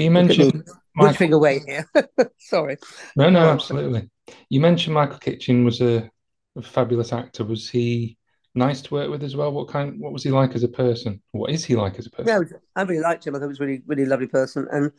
[0.00, 1.86] So you mentioned Which Michael, figure away here?
[2.38, 2.78] Sorry.
[3.16, 4.08] no, no, absolutely.
[4.48, 6.10] You mentioned Michael Kitchen was a,
[6.56, 7.44] a fabulous actor.
[7.44, 8.16] Was he
[8.54, 9.52] nice to work with as well?
[9.52, 10.00] What kind?
[10.00, 11.20] What was he like as a person?
[11.32, 12.26] What is he like as a person?
[12.26, 13.34] No, I really liked him.
[13.34, 14.90] I thought he was really, really lovely person, and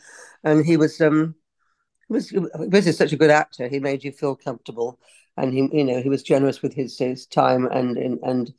[0.44, 1.34] and he was um,
[2.08, 3.68] he was he was such a good actor.
[3.68, 5.00] He made you feel comfortable,
[5.36, 8.54] and he, you know, he was generous with his his time and and and,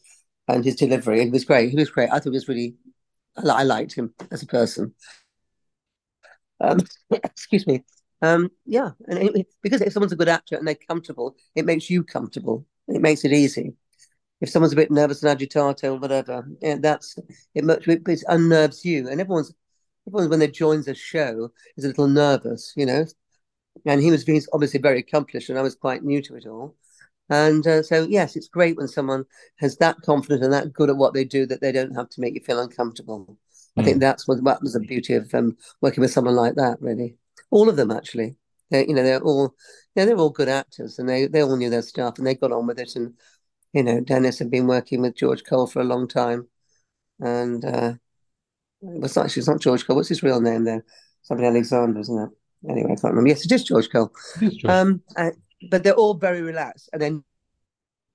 [0.48, 1.22] and his delivery.
[1.22, 1.70] He was great.
[1.70, 2.10] He was great.
[2.10, 2.74] I thought he was really,
[3.36, 4.94] I liked him as a person.
[6.62, 6.80] Um,
[7.12, 7.84] excuse me.
[8.22, 11.90] Um, yeah, and it, because if someone's a good actor and they're comfortable, it makes
[11.90, 12.66] you comfortable.
[12.88, 13.74] It makes it easy.
[14.40, 17.16] If someone's a bit nervous and agitato or whatever, yeah, that's
[17.54, 17.64] it.
[17.64, 19.54] Much it unnerves you, and everyone's
[20.08, 23.06] everyone when they joins a show is a little nervous, you know.
[23.86, 26.76] And he was he's obviously very accomplished, and I was quite new to it all.
[27.30, 29.24] And uh, so, yes, it's great when someone
[29.58, 32.20] has that confidence and that good at what they do that they don't have to
[32.22, 33.38] make you feel uncomfortable.
[33.76, 36.78] I think that's what that was the beauty of um, working with someone like that.
[36.80, 37.16] Really,
[37.50, 38.36] all of them actually.
[38.70, 39.54] They, you know, they're all,
[39.94, 42.52] yeah, they're all good actors, and they they all knew their stuff, and they got
[42.52, 42.96] on with it.
[42.96, 43.14] And
[43.72, 46.48] you know, Dennis had been working with George Cole for a long time,
[47.20, 47.94] and uh,
[48.82, 49.96] it's not, it's not George Cole.
[49.96, 50.84] What's his real name there?
[51.22, 52.70] Somebody Alexander, isn't it?
[52.70, 53.28] Anyway, I can't remember.
[53.28, 54.12] Yes, it is George Cole.
[54.40, 54.72] It is George.
[54.72, 55.30] Um, uh,
[55.70, 57.24] but they're all very relaxed, and then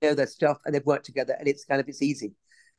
[0.02, 2.34] know their stuff, and they've worked together, and it's kind of it's easy.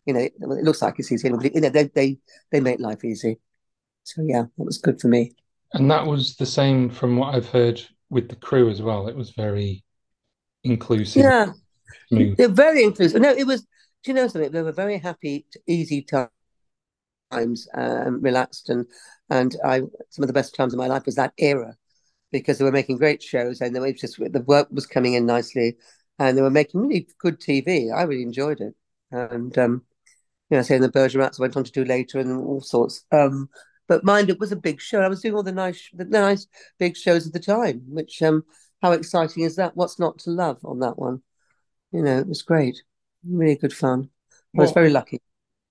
[0.06, 2.18] You know, it, it looks like it's easy, but you know, they they
[2.52, 3.40] they make life easy.
[4.04, 5.34] So yeah, that was good for me.
[5.74, 9.08] And that was the same from what I've heard with the crew as well.
[9.08, 9.84] It was very
[10.64, 11.24] inclusive.
[11.24, 11.52] Yeah,
[12.08, 12.38] smooth.
[12.38, 13.22] they're very inclusive.
[13.22, 13.62] No, it was.
[13.62, 14.52] Do you know something?
[14.52, 18.86] They were very happy, easy times, um, relaxed, and
[19.30, 21.76] and I some of the best times of my life was that era
[22.32, 25.26] because they were making great shows and they were just the work was coming in
[25.26, 25.76] nicely
[26.20, 27.92] and they were making really good TV.
[27.92, 28.76] I really enjoyed it,
[29.12, 29.84] and um,
[30.50, 33.06] you know, saying the Bergeracs went on to do later and all sorts.
[33.12, 33.50] Um,
[33.88, 35.02] but mind, it was a big show.
[35.02, 37.82] I was doing all the nice, the nice big shows of the time.
[37.88, 38.44] Which, um,
[38.82, 39.76] how exciting is that?
[39.76, 41.22] What's not to love on that one?
[41.92, 42.82] You know, it was great,
[43.28, 44.10] really good fun.
[44.58, 45.22] I was very lucky.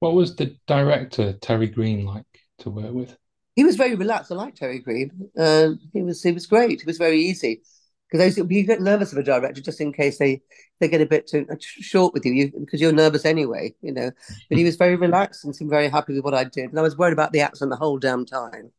[0.01, 2.27] What was the director Terry Green like
[2.59, 3.17] to work with?
[3.57, 4.31] He was very relaxed.
[4.31, 5.11] I like Terry Green.
[5.37, 6.81] Uh, he was he was great.
[6.81, 7.63] He was very easy
[8.11, 10.41] because you get nervous of a director just in case they
[10.81, 13.93] they get a bit too uh, short with you, you because you're nervous anyway, you
[13.93, 14.11] know.
[14.49, 16.83] But he was very relaxed and seemed very happy with what I did, and I
[16.83, 18.73] was worried about the accent the whole damn time.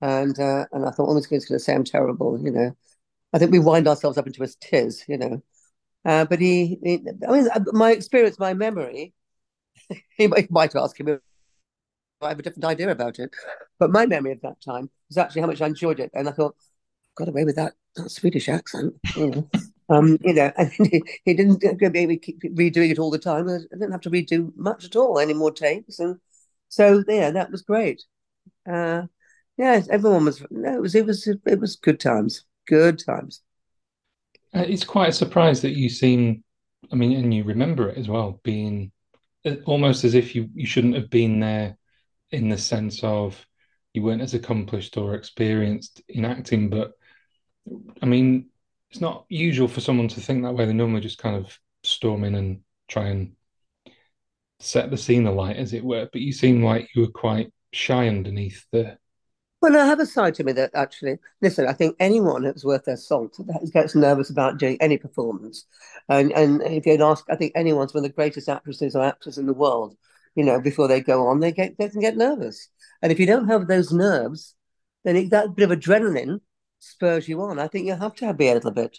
[0.00, 2.76] And uh, and I thought, oh, guy's going to say I'm terrible, you know.
[3.32, 5.42] I think we wind ourselves up into a tiz, you know.
[6.04, 9.14] Uh, but he, he, I mean, uh, my experience, my memory.
[10.16, 11.20] he might, might ask him if
[12.22, 13.34] I have a different idea about it.
[13.78, 16.10] But my memory of that time was actually how much I enjoyed it.
[16.14, 16.56] And I thought,
[17.20, 18.94] got away with that, that Swedish accent.
[19.16, 19.48] Know,
[19.88, 23.48] um, you know and he, he didn't maybe keep redoing it all the time.
[23.48, 25.98] I didn't have to redo much at all, any more takes.
[25.98, 26.16] And
[26.68, 28.02] so, yeah, that was great.
[28.68, 29.02] Uh,
[29.56, 33.42] yeah, everyone was, no, it was, it was, it was good times, good times.
[34.54, 36.42] Uh, It's quite a surprise that you seem,
[36.90, 38.90] I mean, and you remember it as well, being
[39.44, 41.76] uh, almost as if you, you shouldn't have been there
[42.30, 43.44] in the sense of
[43.92, 46.70] you weren't as accomplished or experienced in acting.
[46.70, 46.92] But
[48.02, 48.46] I mean,
[48.90, 50.66] it's not usual for someone to think that way.
[50.66, 53.34] They normally just kind of storm in and try and
[54.58, 56.08] set the scene alight, as it were.
[56.10, 58.98] But you seem like you were quite shy underneath the.
[59.62, 62.84] Well, I have a side to me that actually, listen, I think anyone that's worth
[62.84, 63.38] their salt
[63.72, 65.66] gets nervous about doing any performance.
[66.08, 69.38] And and if you'd ask, I think anyone's one of the greatest actresses or actors
[69.38, 69.96] in the world,
[70.34, 72.68] you know, before they go on, they get they can get nervous.
[73.02, 74.54] And if you don't have those nerves,
[75.04, 76.40] then it, that bit of adrenaline
[76.80, 77.58] spurs you on.
[77.58, 78.98] I think you have to be a little bit.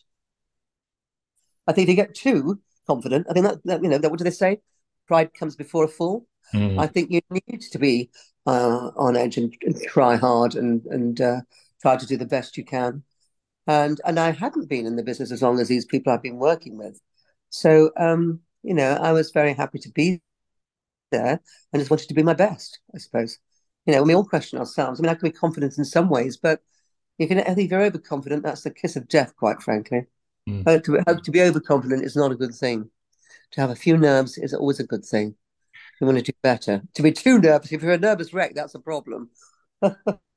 [1.68, 4.18] I think if you get too confident, I think that, that you know, that, what
[4.18, 4.62] do they say?
[5.08, 6.26] Pride comes before a fall.
[6.54, 6.80] Mm.
[6.80, 8.10] I think you need to be
[8.46, 11.42] uh, on edge and, and try hard and and uh,
[11.82, 13.04] try to do the best you can.
[13.68, 16.38] And and I hadn't been in the business as long as these people I've been
[16.38, 17.00] working with,
[17.50, 20.22] so um, you know I was very happy to be
[21.12, 21.42] there
[21.72, 22.80] and just wanted to be my best.
[22.94, 23.38] I suppose
[23.86, 25.00] you know we all question ourselves.
[25.00, 26.62] I mean I can be confident in some ways, but
[27.18, 29.36] you can I think if you're overconfident, that's the kiss of death.
[29.36, 30.06] Quite frankly,
[30.50, 30.64] Mm.
[30.66, 32.90] uh, to, uh, to be overconfident is not a good thing.
[33.52, 35.36] To have a few nerves is always a good thing.
[36.00, 36.82] You want to do better.
[36.96, 39.30] To be too nervous, if you're a nervous wreck, that's a problem.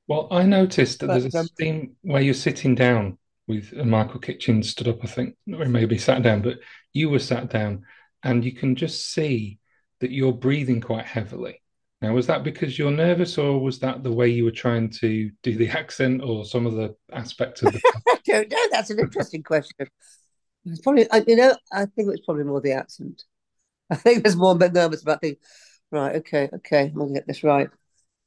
[0.07, 4.63] Well, I noticed that there's a um, scene where you're sitting down with Michael Kitchen
[4.63, 6.59] stood up, I think, or maybe sat down, but
[6.93, 7.87] you were sat down,
[8.23, 9.59] and you can just see
[10.01, 11.63] that you're breathing quite heavily.
[12.05, 15.31] Now, was that because you're nervous, or was that the way you were trying to
[15.43, 17.81] do the accent, or some of the aspects of the?
[18.07, 18.67] I don't know.
[18.71, 19.89] That's an interesting question.
[20.67, 23.25] It's probably, I- you know, I think it was probably more the accent.
[23.89, 25.39] I think there's more nervous about the
[25.91, 26.17] right.
[26.17, 27.71] Okay, okay, I'm gonna get this right.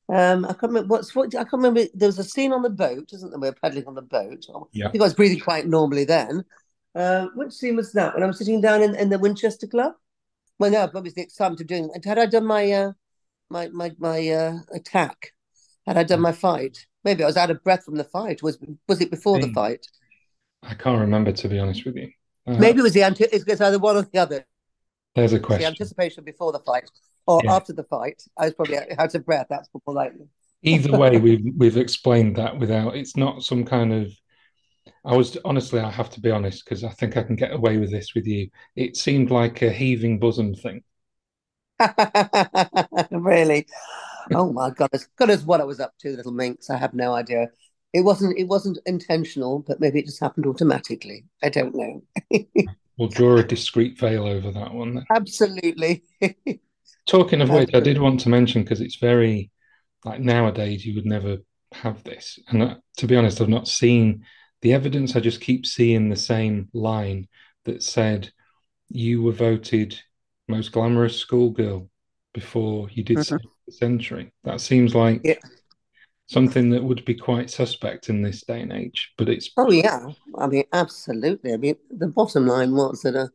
[0.10, 1.36] Um, I can't remember what's what.
[1.36, 1.84] I can't remember.
[1.94, 3.40] There was a scene on the boat, isn't there?
[3.40, 4.44] We were paddling on the boat.
[4.56, 4.90] I Yeah.
[4.90, 6.46] think I was breathing quite normally then.
[6.96, 8.16] Uh, which scene was that?
[8.16, 9.94] When I was sitting down in, in the Winchester Club.
[10.58, 11.92] Well, no, obviously excited of doing.
[11.94, 12.92] And had I done my uh,
[13.50, 15.34] my my my uh, attack?
[15.86, 16.86] Had I done my fight?
[17.04, 18.44] Maybe I was out of breath from the fight.
[18.44, 19.88] Was was it before the fight?
[20.64, 22.12] I can't remember, to be honest with you.
[22.46, 24.46] Uh, Maybe it was the it's it's either one or the other.
[25.16, 26.90] there's a It's the anticipation before the fight
[27.26, 27.56] or Yeah.
[27.56, 28.24] after the fight.
[28.38, 29.48] I was probably out of breath.
[29.50, 30.28] That's more likely.
[30.64, 32.96] Either way, we've we've explained that without.
[32.96, 34.12] It's not some kind of.
[35.06, 37.78] I was honestly, I have to be honest because I think I can get away
[37.78, 38.50] with this with you.
[38.76, 40.84] It seemed like a heaving bosom thing.
[43.12, 43.68] really.
[44.34, 46.70] oh my God, God knows what I was up to, little minx.
[46.70, 47.50] I have no idea.
[47.94, 48.38] It wasn't.
[48.38, 51.26] It wasn't intentional, but maybe it just happened automatically.
[51.44, 52.04] I don't know.
[52.98, 54.96] we'll draw a discreet veil over that one.
[54.96, 55.06] Then.
[55.10, 56.04] Absolutely.
[57.08, 59.52] Talking of which, I did want to mention because it's very
[60.04, 61.38] like nowadays you would never
[61.72, 64.26] have this, and uh, to be honest, I've not seen
[64.62, 65.16] the evidence.
[65.16, 67.28] I just keep seeing the same line
[67.66, 68.32] that said
[68.90, 70.00] you were voted
[70.48, 71.90] most glamorous schoolgirl
[72.34, 73.38] before you did Mhm.
[73.66, 74.32] the century.
[74.44, 75.36] That seems like Yeah.
[76.28, 80.10] something that would be quite suspect in this day and age, but it's Oh yeah,
[80.38, 81.54] I mean, absolutely.
[81.54, 83.28] I mean, the bottom line was that uh,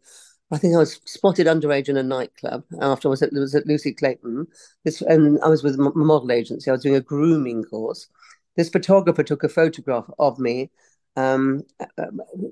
[0.53, 3.67] I think I was spotted underage in a nightclub after I was at, was at
[3.67, 4.47] Lucy Clayton.
[4.85, 6.71] This, and I was with a model agency.
[6.71, 8.09] I was doing a grooming course.
[8.57, 10.71] This photographer took a photograph of me.
[11.15, 11.63] Um,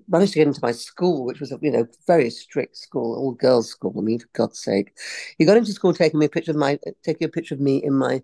[0.08, 3.32] managed to get into my school, which was a you know very strict school, all
[3.32, 3.94] girls school.
[3.96, 4.92] I mean, for God's sake,
[5.38, 7.82] he got into school taking me a picture of my taking a picture of me
[7.82, 8.22] in my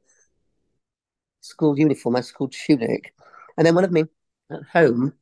[1.40, 3.14] school uniform, my school tunic,
[3.56, 4.04] and then one of me
[4.50, 5.12] at home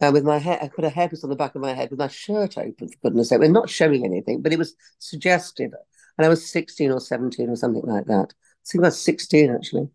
[0.00, 0.58] uh, with my hair.
[0.62, 2.98] I put a hairpiece on the back of my head with my shirt open, for
[3.02, 3.40] goodness sake.
[3.40, 5.72] We're not showing anything, but it was suggestive.
[6.18, 8.34] And I was 16 or 17 or something like that.
[8.34, 9.88] I think I was 16 actually.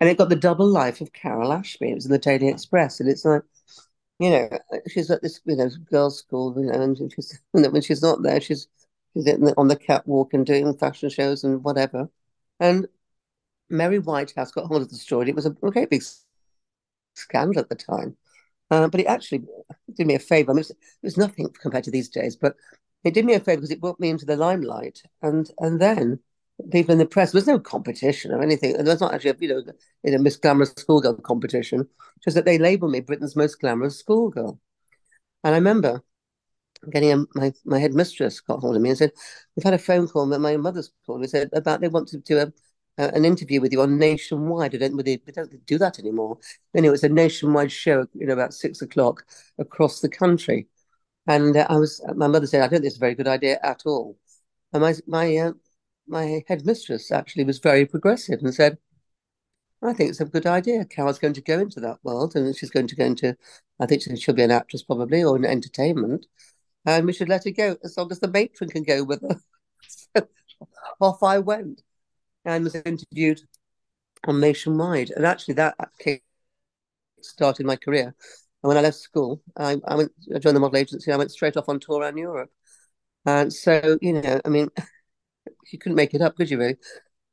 [0.00, 1.90] And it got the double life of Carole Ashby.
[1.90, 3.00] It was in the Daily Express.
[3.00, 3.42] And it's like,
[4.18, 4.48] you know,
[4.88, 8.02] she's at this, you know, girls' school, you know, and she's, you know, when she's
[8.02, 8.68] not there, she's,
[9.14, 12.08] she's on the catwalk and doing fashion shows and whatever.
[12.60, 12.86] And
[13.68, 15.28] Mary Whitehouse got hold of the story.
[15.28, 16.02] It was a great big
[17.14, 18.16] scandal at the time.
[18.70, 19.44] Uh, but it actually
[19.94, 20.50] did me a favor.
[20.50, 22.56] I mean, it was, it was nothing compared to these days, but
[23.04, 25.02] it did me a favor because it brought me into the limelight.
[25.22, 26.18] And and then
[26.70, 28.72] people in the press, there was no competition or anything.
[28.72, 29.62] There was not actually, a, you know,
[30.04, 31.88] in a Miss Glamorous Schoolgirl competition,
[32.24, 34.60] just that they labeled me Britain's most glamorous schoolgirl.
[35.44, 36.02] And I remember
[36.90, 39.12] getting a, my my headmistress got hold of me and said,
[39.54, 42.18] "We've had a phone call that my mother's called me said about they want to
[42.18, 42.52] do a."
[42.98, 44.74] An interview with you on nationwide.
[44.74, 46.38] I don't, they, they don't do that anymore.
[46.72, 49.22] Then it was a nationwide show, you know, about six o'clock
[49.58, 50.68] across the country.
[51.26, 53.58] And uh, I was, my mother said, I don't think it's a very good idea
[53.62, 54.16] at all.
[54.72, 55.52] And my my uh,
[56.08, 58.78] my headmistress actually was very progressive and said,
[59.82, 60.84] I think it's a good idea.
[60.84, 63.36] Carole's going to go into that world and she's going to go into,
[63.78, 66.26] I think she'll be an actress probably or in entertainment.
[66.84, 69.40] And we should let her go as long as the matron can go with her.
[69.86, 70.28] so
[71.00, 71.82] off I went
[72.44, 73.40] and was interviewed
[74.24, 75.10] on Nationwide.
[75.10, 75.76] And actually, that
[77.20, 78.14] started my career.
[78.62, 81.10] And when I left school, I, I went I joined the model agency.
[81.10, 82.50] And I went straight off on tour around Europe.
[83.26, 84.68] And so, you know, I mean,
[85.70, 86.58] you couldn't make it up, could you?
[86.58, 86.76] Really?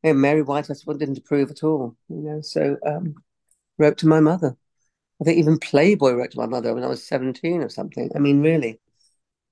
[0.03, 1.95] And Mary Whitehouse didn't approve at all.
[2.09, 3.15] You know, so um,
[3.77, 4.55] wrote to my mother.
[5.21, 8.11] I think even Playboy wrote to my mother when I was seventeen or something.
[8.15, 8.79] I mean, really.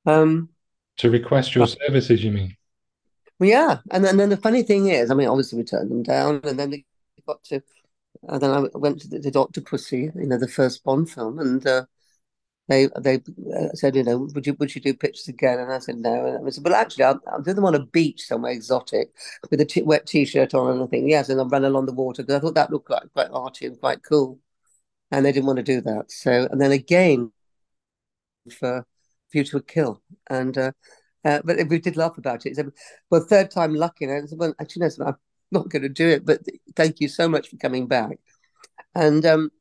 [0.06, 0.50] Um,
[0.98, 2.56] to request your services, you mean?
[3.42, 6.04] well, yeah, and then, then the funny thing is, I mean, obviously we turned them
[6.04, 6.86] down, and then they
[7.26, 7.64] got to,
[8.28, 11.66] and then I went to the, the Octopussy, you know, the first Bond film, and
[11.66, 11.86] uh,
[12.68, 13.16] they they
[13.56, 15.60] uh, said, you know, would you would you do pictures again?
[15.60, 17.86] And I said no, and I said, but actually, I'll, I'll do them on a
[17.86, 19.12] beach somewhere exotic
[19.50, 21.94] with a t- wet t-shirt on and I think yes, and I'll run along the
[21.94, 24.40] water because I thought that looked quite quite arty and quite cool,
[25.12, 26.12] and they didn't want to do that.
[26.12, 27.32] So and then again
[28.58, 28.86] for
[29.32, 30.58] View to a Kill, and.
[30.58, 30.72] Uh,
[31.24, 32.56] uh, but we did laugh about it.
[32.56, 32.72] Said,
[33.12, 34.06] well, third time lucky.
[34.06, 35.16] And I said, well, actually, no, I'm
[35.52, 36.42] not going to do it, but
[36.76, 38.18] thank you so much for coming back.
[38.96, 39.52] And um,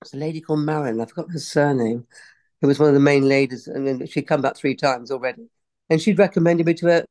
[0.00, 2.06] there's a lady called Marin, I forgot her surname,
[2.64, 5.50] who was one of the main ladies, and then she'd come back three times already.
[5.90, 7.04] And she'd recommended me to a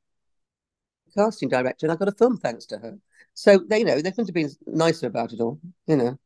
[1.14, 2.98] casting director, and I got a film thanks to her.
[3.36, 6.20] So, they, you know, they couldn't have been nicer about it all, you know.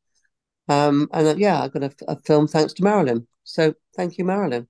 [0.70, 3.28] Um, and uh, yeah, I got a, a film thanks to Marilyn.
[3.44, 4.70] So, thank you, Marilyn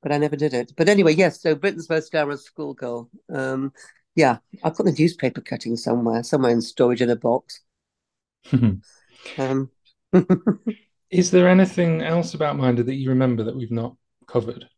[0.00, 0.72] but I never did it.
[0.76, 1.42] But anyway, yes.
[1.42, 3.10] So Britain's most glamorous schoolgirl.
[3.34, 3.72] Um,
[4.14, 7.60] yeah, I've got the newspaper cutting somewhere, somewhere in storage in a box.
[9.38, 9.70] um,
[11.10, 13.96] Is there anything else about Minder that you remember that we've not
[14.26, 14.68] covered?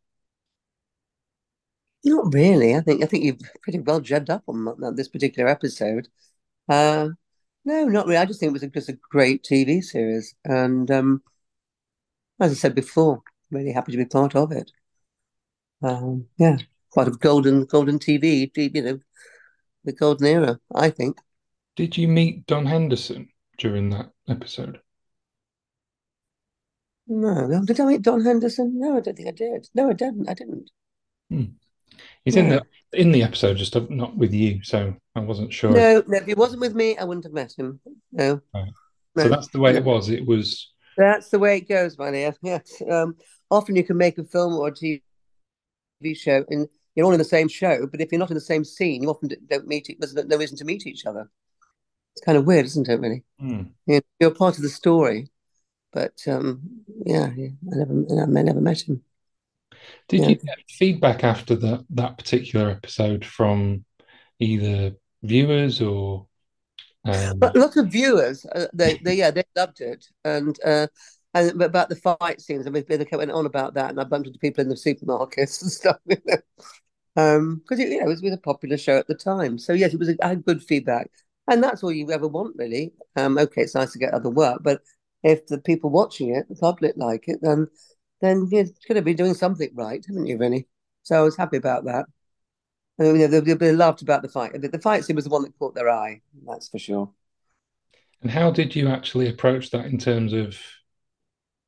[2.05, 2.75] not really.
[2.75, 6.09] I think I think you've pretty well jammed up on, on this particular episode.
[6.69, 7.11] Uh,
[7.65, 8.19] no, not really.
[8.19, 11.23] I just think it was a, just a great TV series, and um,
[12.41, 14.71] as I said before, really happy to be part of it.
[15.83, 16.59] Um, yeah,
[16.95, 19.01] part of golden golden TV, you know,
[19.85, 21.19] the golden era, I think.
[21.77, 23.29] Did you meet Don Henderson
[23.59, 24.81] during that episode?
[27.13, 28.79] No, did I meet Don Henderson?
[28.79, 29.69] No, I don't think I did.
[29.75, 30.29] No, I didn't.
[30.29, 30.71] I didn't.
[31.29, 31.45] Hmm.
[32.25, 35.73] He's in the in the episode, just not with you, so I wasn't sure.
[35.73, 37.81] No, no, if he wasn't with me, I wouldn't have met him.
[38.13, 38.41] No.
[38.55, 38.71] Right.
[39.17, 39.23] No.
[39.25, 40.09] So that's the way it was.
[40.09, 42.33] It was That's the way it goes, my dear.
[42.43, 42.81] Yes.
[42.89, 43.17] Um,
[43.51, 45.01] often you can make a film or a TV
[46.15, 48.65] show and you're all in the same show, but if you're not in the same
[48.65, 49.95] scene, you often don't meet.
[49.99, 51.29] There's no reason to meet each other.
[52.15, 53.01] It's kind of weird, isn't it?
[53.01, 53.63] Really, Hmm.
[53.87, 55.29] you know, you're part of the story,
[55.93, 57.93] but um, yeah, yeah, I never,
[58.39, 59.03] I never met him.
[60.09, 60.29] Did Yeah.
[60.29, 63.85] you get feedback after that that particular episode from
[64.41, 66.29] either viewers or
[67.05, 70.87] um, But lots of viewers, uh, they, they, yeah, they loved it, and uh,
[71.35, 74.05] and about the fight scenes, I mean, they kept went on about that, and I
[74.05, 76.37] bumped into people in the supermarkets and stuff, you know,
[77.17, 79.59] um, because it, you know, it was, it was a popular show at the time.
[79.59, 80.11] So yes, it was.
[80.23, 81.11] I had good feedback,
[81.49, 82.93] and that's all you ever want, really.
[83.17, 84.83] Um, okay, it's nice to get other work, but
[85.23, 87.69] if the people watching it, the public like it, then
[88.21, 90.69] then you're going to be doing something right, haven't you, really?
[91.03, 92.07] So I was happy about that.
[92.99, 94.61] And, you know, they, they laughed about the fight.
[94.61, 96.23] The, the fight scene was the one that caught their eye.
[96.47, 97.13] That's for sure.
[98.23, 100.59] and how did you actually approach that in terms of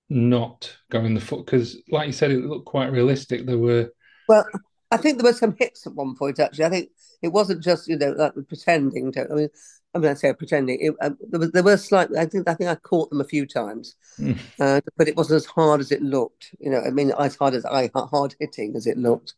[0.08, 1.46] not going the foot?
[1.46, 3.46] Because, like you said, it looked quite realistic.
[3.46, 3.90] There were
[4.28, 4.44] Well,
[4.90, 6.38] I think there were some hits at one point.
[6.38, 6.90] Actually, I think
[7.22, 9.28] it wasn't just you know like pretending to.
[9.30, 9.48] I mean,
[9.94, 10.78] I mean, I say pretending.
[10.80, 12.08] It, uh, there was there were slight.
[12.16, 14.38] I think I think I caught them a few times, Mm.
[14.60, 16.54] uh, but it wasn't as hard as it looked.
[16.60, 19.34] You know, I mean, as hard as I hard hitting as it looked.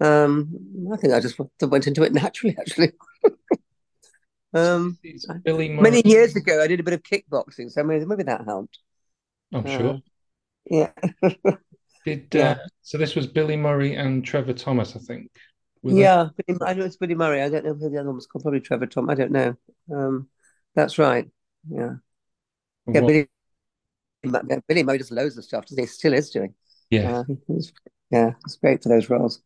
[0.00, 2.56] Um, I think I just went into it naturally.
[2.60, 2.92] Actually,
[4.54, 4.98] um,
[5.44, 8.78] Billy many years ago, I did a bit of kickboxing, so maybe, maybe that helped.
[9.52, 10.00] I'm Uh, sure.
[10.68, 10.90] Yeah.
[12.04, 12.50] Did yeah.
[12.50, 12.98] uh, so?
[12.98, 15.30] This was Billy Murray and Trevor Thomas, I think.
[15.82, 17.42] Yeah, Billy, I know it's Billy Murray.
[17.42, 18.42] I don't know who the other one was called.
[18.42, 19.10] Probably Trevor Tom.
[19.10, 19.56] I don't know.
[19.92, 20.28] Um,
[20.74, 21.28] that's right.
[21.70, 21.94] Yeah,
[22.86, 23.00] yeah.
[23.00, 23.28] What- Billy,
[24.68, 25.64] Billy Murray does loads of stuff.
[25.68, 25.86] He?
[25.86, 26.54] Still is doing.
[26.90, 27.18] yeah.
[27.18, 27.72] Uh, he's,
[28.10, 29.40] yeah, it's great for those roles.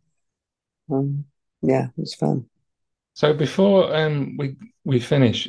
[0.91, 1.25] Um,
[1.63, 2.47] yeah, it's fun.
[3.15, 5.49] So before um we we finish,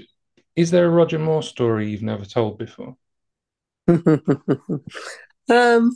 [0.56, 2.98] is there a Roger Moore story you've never told before?
[3.88, 5.92] um,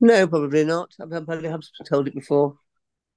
[0.00, 0.92] no, probably not.
[1.00, 2.56] I've I've probably have told it before.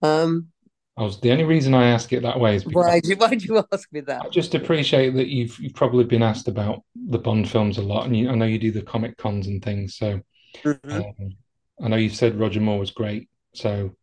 [0.02, 0.50] Um,
[0.98, 3.46] I was the only reason I ask it that way is because why why do
[3.46, 4.26] you ask me that?
[4.26, 8.06] I just appreciate that you've you've probably been asked about the Bond films a lot,
[8.06, 9.96] and you, I know you do the comic cons and things.
[9.96, 10.22] So
[10.64, 11.08] Mhm.
[11.20, 11.38] um,
[11.82, 13.30] I know you've said Roger Moore was great.
[13.54, 13.96] So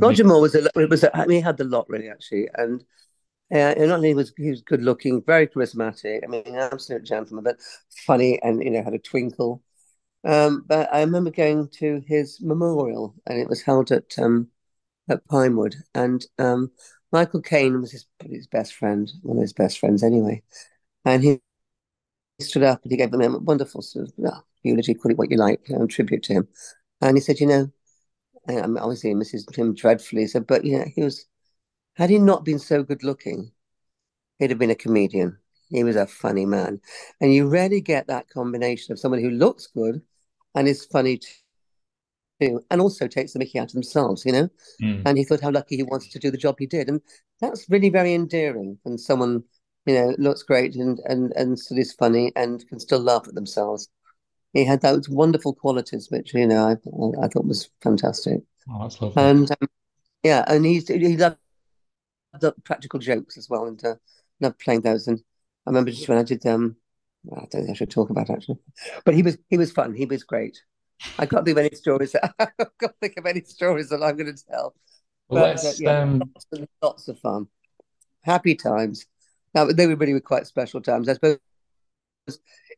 [0.00, 2.82] Roger Moore was a was a, I mean, he had the lot really actually, and
[3.52, 6.20] uh, and not only was he was good looking, very charismatic.
[6.24, 7.58] I mean, an absolute gentleman, but
[8.06, 9.62] funny and you know had a twinkle.
[10.24, 14.48] Um, but I remember going to his memorial, and it was held at um
[15.10, 16.72] at Pinewood, and um
[17.12, 20.42] Michael Caine was his his best friend, one of his best friends anyway,
[21.04, 21.40] and he
[22.40, 25.36] stood up and he gave them a wonderful sort of eulogy, call it what you
[25.36, 26.48] like, um, tribute to him,
[27.00, 27.70] and he said, you know.
[28.48, 30.26] I mean, obviously, misses him dreadfully.
[30.26, 31.26] So, but you know, he was,
[31.94, 33.52] had he not been so good looking,
[34.38, 35.38] he'd have been a comedian.
[35.68, 36.80] He was a funny man.
[37.20, 40.00] And you rarely get that combination of someone who looks good
[40.54, 41.20] and is funny
[42.40, 44.48] too, and also takes the mickey out of themselves, you know?
[44.82, 45.02] Mm.
[45.04, 46.88] And he thought how lucky he was to do the job he did.
[46.88, 47.00] And
[47.40, 49.44] that's really very endearing when someone,
[49.86, 53.34] you know, looks great and, and, and still is funny and can still laugh at
[53.34, 53.88] themselves.
[54.54, 56.72] He had those wonderful qualities, which, you know, I,
[57.22, 58.40] I thought was fantastic.
[58.70, 59.22] Oh, that's lovely.
[59.22, 59.68] And um,
[60.22, 61.36] yeah, and he's he loved
[62.40, 63.94] the practical jokes as well, and uh,
[64.40, 65.06] loved playing those.
[65.06, 65.22] And
[65.68, 66.76] I remember just when I did um,
[67.30, 68.58] I don't think I should talk about it, actually,
[69.04, 69.92] but he was he was fun.
[69.92, 70.58] He was great.
[71.18, 72.16] I can't think of any stories.
[72.38, 74.74] I can't think of any stories that I'm going to tell.
[75.28, 77.48] Well, But, yeah, um, lots, and lots of fun,
[78.22, 79.04] happy times.
[79.54, 81.06] Now they were really quite special times.
[81.06, 81.38] I suppose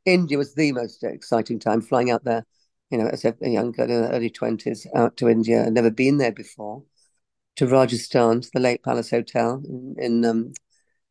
[0.04, 1.80] India was the most exciting time.
[1.80, 2.44] Flying out there,
[2.90, 5.64] you know, as a young girl in the early twenties, out to India.
[5.64, 6.82] I'd never been there before.
[7.56, 10.52] To Rajasthan, to the Lake Palace Hotel in in, um,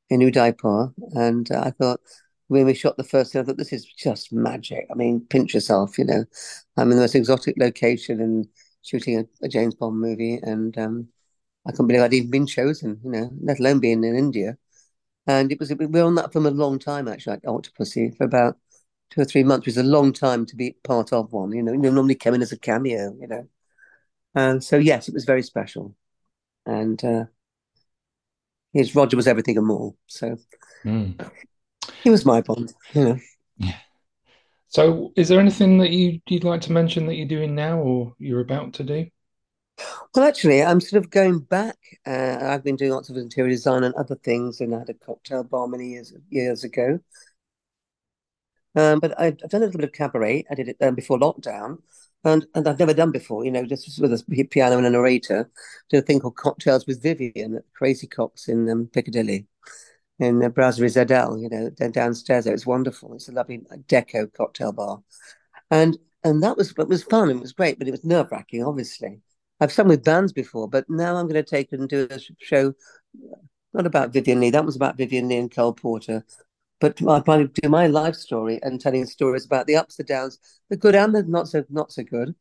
[0.09, 2.01] in Udaipur, and uh, I thought
[2.47, 4.87] when we shot the first scene, I thought this is just magic.
[4.91, 6.25] I mean, pinch yourself, you know.
[6.77, 8.47] I'm in the most exotic location and
[8.81, 11.07] shooting a, a James Bond movie, and um,
[11.67, 14.57] I couldn't believe I'd even been chosen, you know, let alone being in India.
[15.27, 18.23] And it was we were on that film a long time actually, like Octopussy, for
[18.23, 18.57] about
[19.11, 21.51] two or three months, which is a long time to be part of one.
[21.51, 23.47] You know, you normally come in as a cameo, you know.
[24.35, 25.95] And so yes, it was very special.
[26.65, 27.25] And uh
[28.73, 29.95] his Roger was everything and more.
[30.07, 30.37] So
[30.83, 31.29] mm.
[32.03, 33.19] he was my Bond, you know.
[33.57, 33.75] Yeah.
[34.67, 38.13] So is there anything that you you'd like to mention that you're doing now or
[38.19, 39.07] you're about to do?
[40.13, 41.77] Well, actually, I'm sort of going back.
[42.05, 44.93] Uh, I've been doing lots of interior design and other things, and I had a
[44.93, 46.99] cocktail bar many years years ago.
[48.75, 50.45] Um, but I've, I've done a little bit of cabaret.
[50.49, 51.79] I did it um, before lockdown,
[52.23, 53.45] and and I've never done before.
[53.45, 55.49] You know, just with a piano and a narrator.
[55.89, 59.47] Did a thing called Cocktails with Vivien at Crazy Coqs in um, Piccadilly,
[60.19, 61.41] in uh, Brasserie Zedel.
[61.41, 62.45] You know, downstairs.
[62.45, 63.13] It was wonderful.
[63.13, 65.01] It's a lovely uh, deco cocktail bar,
[65.71, 67.29] and and that was it was fun.
[67.29, 69.21] It was great, but it was nerve wracking, obviously.
[69.61, 72.73] I've sung with bands before, but now I'm going to take and do a show
[73.73, 74.51] not about Vivien Leigh.
[74.51, 76.25] That was about Vivien Leigh and Cole Porter.
[76.79, 80.39] But I to do my life story and telling stories about the ups, and downs,
[80.69, 82.35] the good and the not so not so good,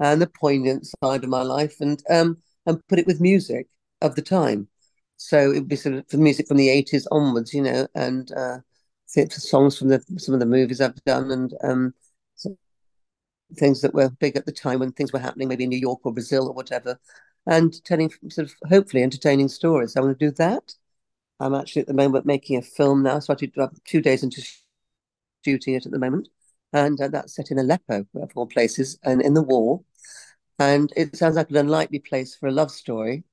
[0.00, 3.68] and the poignant side of my life, and um and put it with music
[4.02, 4.68] of the time.
[5.16, 8.30] So it would be sort of the music from the eighties onwards, you know, and
[8.32, 8.58] uh,
[9.06, 11.94] songs from the some of the movies I've done, and um,
[13.54, 16.00] things that were big at the time when things were happening, maybe in New York
[16.04, 16.98] or Brazil or whatever,
[17.46, 19.96] and telling sort of hopefully entertaining stories.
[19.96, 20.74] I want to do that.
[21.38, 24.22] I'm actually at the moment making a film now, so I do have two days
[24.22, 24.42] into
[25.44, 26.28] shooting it at the moment,
[26.72, 29.82] and uh, that's set in Aleppo, of all places, and in the war.
[30.58, 33.24] And it sounds like an unlikely place for a love story,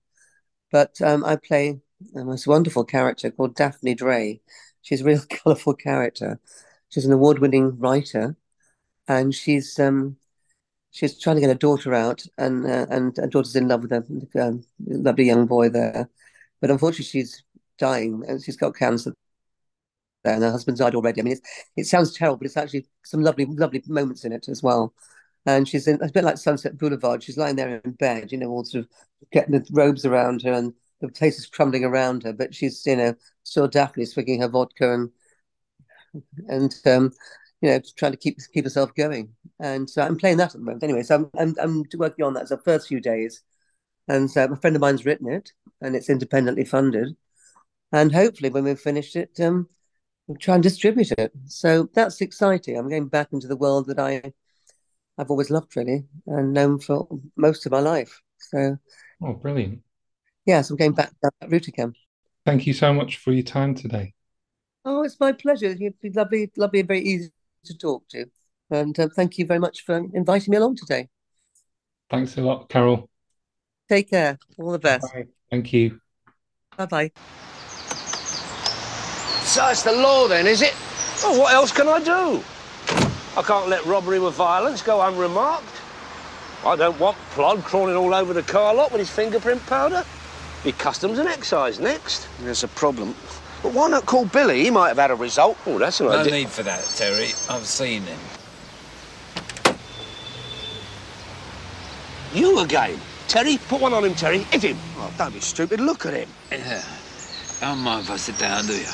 [0.71, 1.79] but um, I play
[2.15, 4.41] a most wonderful character called Daphne Dre.
[4.81, 6.39] She's a real colourful character.
[6.89, 8.35] She's an award-winning writer,
[9.07, 10.17] and she's um,
[10.91, 13.93] she's trying to get her daughter out, and uh, and her daughter's in love with
[13.93, 14.03] a
[14.39, 16.09] um, lovely young boy there,
[16.59, 17.43] but unfortunately she's
[17.77, 19.13] dying and she's got cancer.
[20.23, 21.21] There, and her husband's died already.
[21.21, 21.37] I mean,
[21.75, 24.93] it sounds terrible, but it's actually some lovely, lovely moments in it as well.
[25.45, 27.21] And she's in a bit like Sunset Boulevard.
[27.21, 28.89] She's lying there in bed, you know, all sort of
[29.33, 32.31] getting the robes around her, and the place is crumbling around her.
[32.31, 35.09] But she's, you know, still Daphne swigging her vodka and
[36.47, 37.11] and um,
[37.61, 39.33] you know, trying to keep keep herself going.
[39.59, 40.83] And so I'm playing that at the moment.
[40.83, 42.47] Anyway, so I'm I'm, I'm working on that.
[42.47, 43.41] So the first few days,
[44.07, 45.51] and so a friend of mine's written it,
[45.81, 47.15] and it's independently funded.
[47.93, 49.69] And hopefully, when we've finished it, um,
[50.27, 51.31] we'll try and distribute it.
[51.45, 52.77] So that's exciting.
[52.77, 54.33] I'm going back into the world that I
[55.17, 58.21] I've always loved really and known for most of my life.
[58.39, 58.77] So,
[59.21, 59.81] oh, brilliant!
[60.45, 61.93] Yes, yeah, so I'm going back down that route again.
[62.45, 64.13] Thank you so much for your time today.
[64.85, 65.71] Oh, it's my pleasure.
[65.71, 67.31] You've been lovely, lovely, and very easy
[67.65, 68.25] to talk to.
[68.69, 71.09] And uh, thank you very much for inviting me along today.
[72.09, 73.09] Thanks a lot, Carole.
[73.87, 74.39] Take care.
[74.57, 75.13] All the best.
[75.13, 75.27] Bye.
[75.49, 75.99] Thank you.
[76.77, 77.11] Bye bye.
[79.53, 80.73] So it's the law then, is it?
[81.21, 82.43] Well, what else can I do?
[83.37, 85.79] I can't let robbery with violence go unremarked.
[86.65, 90.03] I don't want Plod crawling all over the car lot with his fingerprint powder.
[90.63, 92.27] Be customs and excise next.
[92.41, 93.13] There's a problem.
[93.61, 94.63] But why not call Billy?
[94.63, 95.55] He might have had a result.
[95.67, 96.33] Oh, that's an No idea.
[96.33, 97.27] need for that, Terry.
[97.47, 98.19] I've seen him.
[102.33, 102.99] You again.
[103.27, 104.39] Terry, put one on him, Terry.
[104.39, 104.77] Hit him.
[104.97, 105.79] Oh, don't be stupid.
[105.79, 106.29] Look at him.
[106.51, 106.83] Yeah.
[107.61, 108.87] Don't mind if I sit down, do you?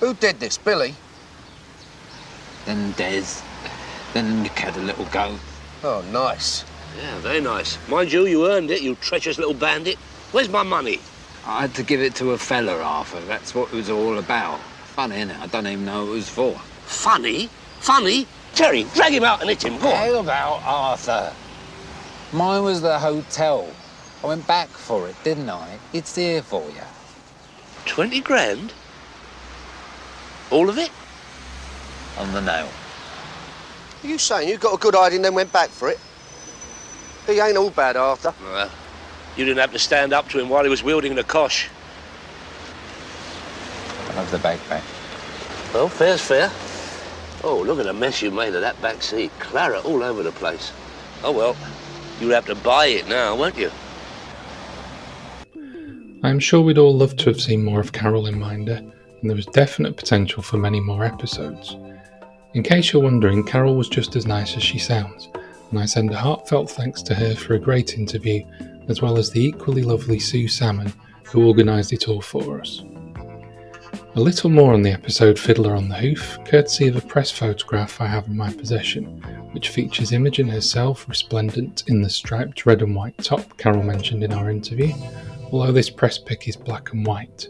[0.00, 0.94] Who did this, Billy?
[2.66, 3.24] Then Des.
[4.12, 5.38] Then Nick had a little go.
[5.82, 6.64] Oh, nice.
[6.96, 7.78] Yeah, very nice.
[7.88, 9.96] Mind you, you earned it, you treacherous little bandit.
[10.32, 11.00] Where's my money?
[11.46, 13.20] I had to give it to a fella, Arthur.
[13.22, 14.60] That's what it was all about.
[14.94, 15.38] Funny, innit?
[15.40, 16.54] I don't even know what it was for.
[16.86, 17.48] Funny?
[17.80, 18.26] Funny?
[18.54, 19.78] Terry, drag him out and hit him.
[19.78, 19.96] Go on.
[19.96, 21.32] How about Arthur?
[22.32, 23.68] Mine was the hotel.
[24.22, 25.78] I went back for it, didn't I?
[25.92, 26.82] It's here for you.
[27.84, 28.72] Twenty grand?
[30.50, 30.90] All of it?
[32.18, 32.68] On the nail.
[34.02, 35.98] Are you saying you got a good idea and then went back for it?
[37.26, 38.34] He ain't all bad, Arthur.
[38.42, 38.70] Well,
[39.36, 41.68] you didn't have to stand up to him while he was wielding the cosh.
[44.10, 44.82] I love the bag back.
[45.72, 46.50] Well, fair's fair.
[47.42, 49.32] Oh, look at the mess you made of that back seat.
[49.38, 50.72] Claret all over the place.
[51.22, 51.56] Oh, well,
[52.20, 53.70] you'll have to buy it now, won't you?
[56.22, 58.82] I am sure we'd all love to have seen more of Carole in Minder,
[59.24, 61.78] and there was definite potential for many more episodes.
[62.52, 65.30] In case you're wondering, Carole was just as nice as she sounds,
[65.70, 68.44] and I send a heartfelt thanks to her for a great interview,
[68.86, 70.92] as well as the equally lovely Sue Salmon,
[71.24, 72.82] who organised it all for us.
[74.16, 78.02] A little more on the episode Fiddler on the Hoof, courtesy of a press photograph
[78.02, 79.22] I have in my possession,
[79.52, 84.34] which features Imogen herself resplendent in the striped red and white top Carole mentioned in
[84.34, 84.92] our interview,
[85.50, 87.48] although this press pic is black and white.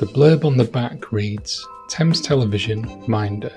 [0.00, 3.52] The blurb on the back reads Thames Television, Minder,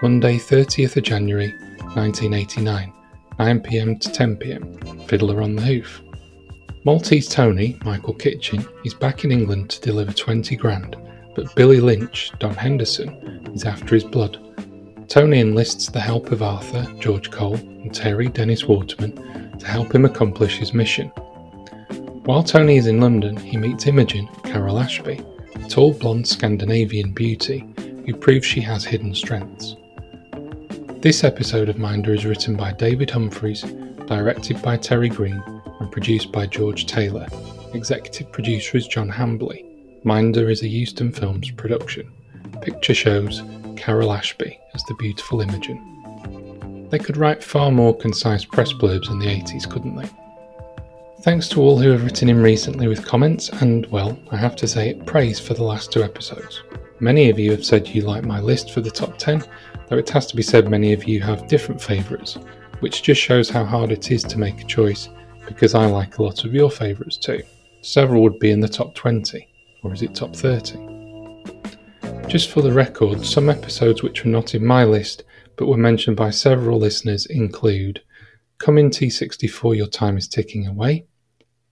[0.00, 1.52] Monday 30th of January
[1.92, 2.90] 1989,
[3.38, 6.00] 9pm to 10pm, Fiddler on the Hoof.
[6.84, 10.96] Maltese Tony, Michael Kitchen, is back in England to deliver 20 grand,
[11.34, 14.38] but Billy Lynch, Don Henderson, is after his blood.
[15.08, 20.06] Tony enlists the help of Arthur, George Cole, and Terry Dennis Waterman to help him
[20.06, 21.08] accomplish his mission.
[22.24, 25.22] While Tony is in London, he meets Imogen, Carole Ashby,
[25.68, 27.64] tall blonde Scandinavian beauty
[28.06, 29.76] who proves she has hidden strengths.
[31.00, 33.62] This episode of Minder is written by David Humphreys,
[34.06, 35.42] directed by Terry Green,
[35.80, 37.26] and produced by George Taylor.
[37.74, 39.64] Executive producer is John Hambley.
[40.04, 42.10] Minder is a Euston Films production.
[42.60, 43.42] Picture shows
[43.76, 46.88] Carole Ashby as the beautiful Imogen.
[46.90, 50.08] They could write far more concise press blurbs in the 80s, couldn't they?
[51.22, 54.66] Thanks to all who have written in recently with comments and, well, I have to
[54.66, 56.64] say, praise for the last two episodes.
[56.98, 59.44] Many of you have said you like my list for the top 10,
[59.86, 62.38] though it has to be said many of you have different favourites,
[62.80, 65.10] which just shows how hard it is to make a choice
[65.46, 67.40] because I like a lot of your favourites too.
[67.82, 69.48] Several would be in the top 20,
[69.84, 70.76] or is it top 30?
[72.26, 75.22] Just for the record, some episodes which were not in my list
[75.56, 78.02] but were mentioned by several listeners include
[78.58, 81.06] Come in T64 Your Time is Ticking Away,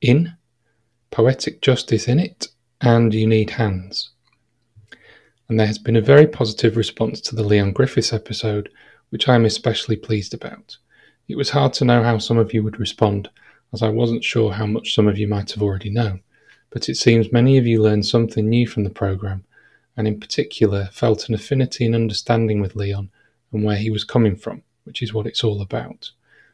[0.00, 0.34] In,
[1.10, 2.48] Poetic Justice Innit,
[2.80, 4.10] and You Need Hands.
[5.46, 8.70] And there has been a very positive response to the Leon Griffiths episode,
[9.10, 10.78] which I am especially pleased about.
[11.28, 13.28] It was hard to know how some of you would respond,
[13.74, 16.22] as I wasn't sure how much some of you might have already known,
[16.70, 19.44] but it seems many of you learned something new from the programme,
[19.98, 23.10] and in particular felt an affinity and understanding with Leon
[23.52, 26.10] and where he was coming from, which is what it's all about.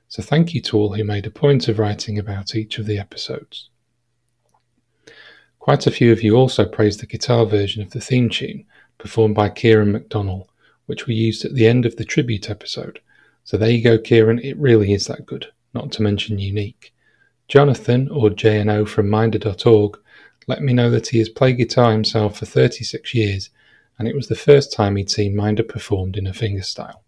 [0.09, 2.99] So thank you to all who made a point of writing about each of the
[2.99, 3.71] episodes.
[5.59, 8.65] Quite a few of you also praised the guitar version of the theme tune,
[8.99, 10.47] performed by Kieran McDonnell,
[10.87, 13.01] which we used at the end of the tribute episode.
[13.43, 16.95] So there you go, Kieran, it really is that good, not to mention unique.
[17.49, 19.99] Jonathan, or JNO from Minder.org,
[20.47, 23.51] let me know that he has played guitar himself for 36 years,
[23.99, 27.01] and it was the first time he'd seen Minder performed in a fingerstyle.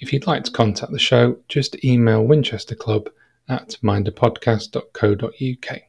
[0.00, 3.08] If you'd like to contact the show, just email Winchester Club
[3.48, 5.80] at minderpodcast.co.uk.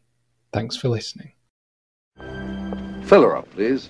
[0.54, 1.32] Thanks for listening.
[3.04, 3.90] Fill her up, please.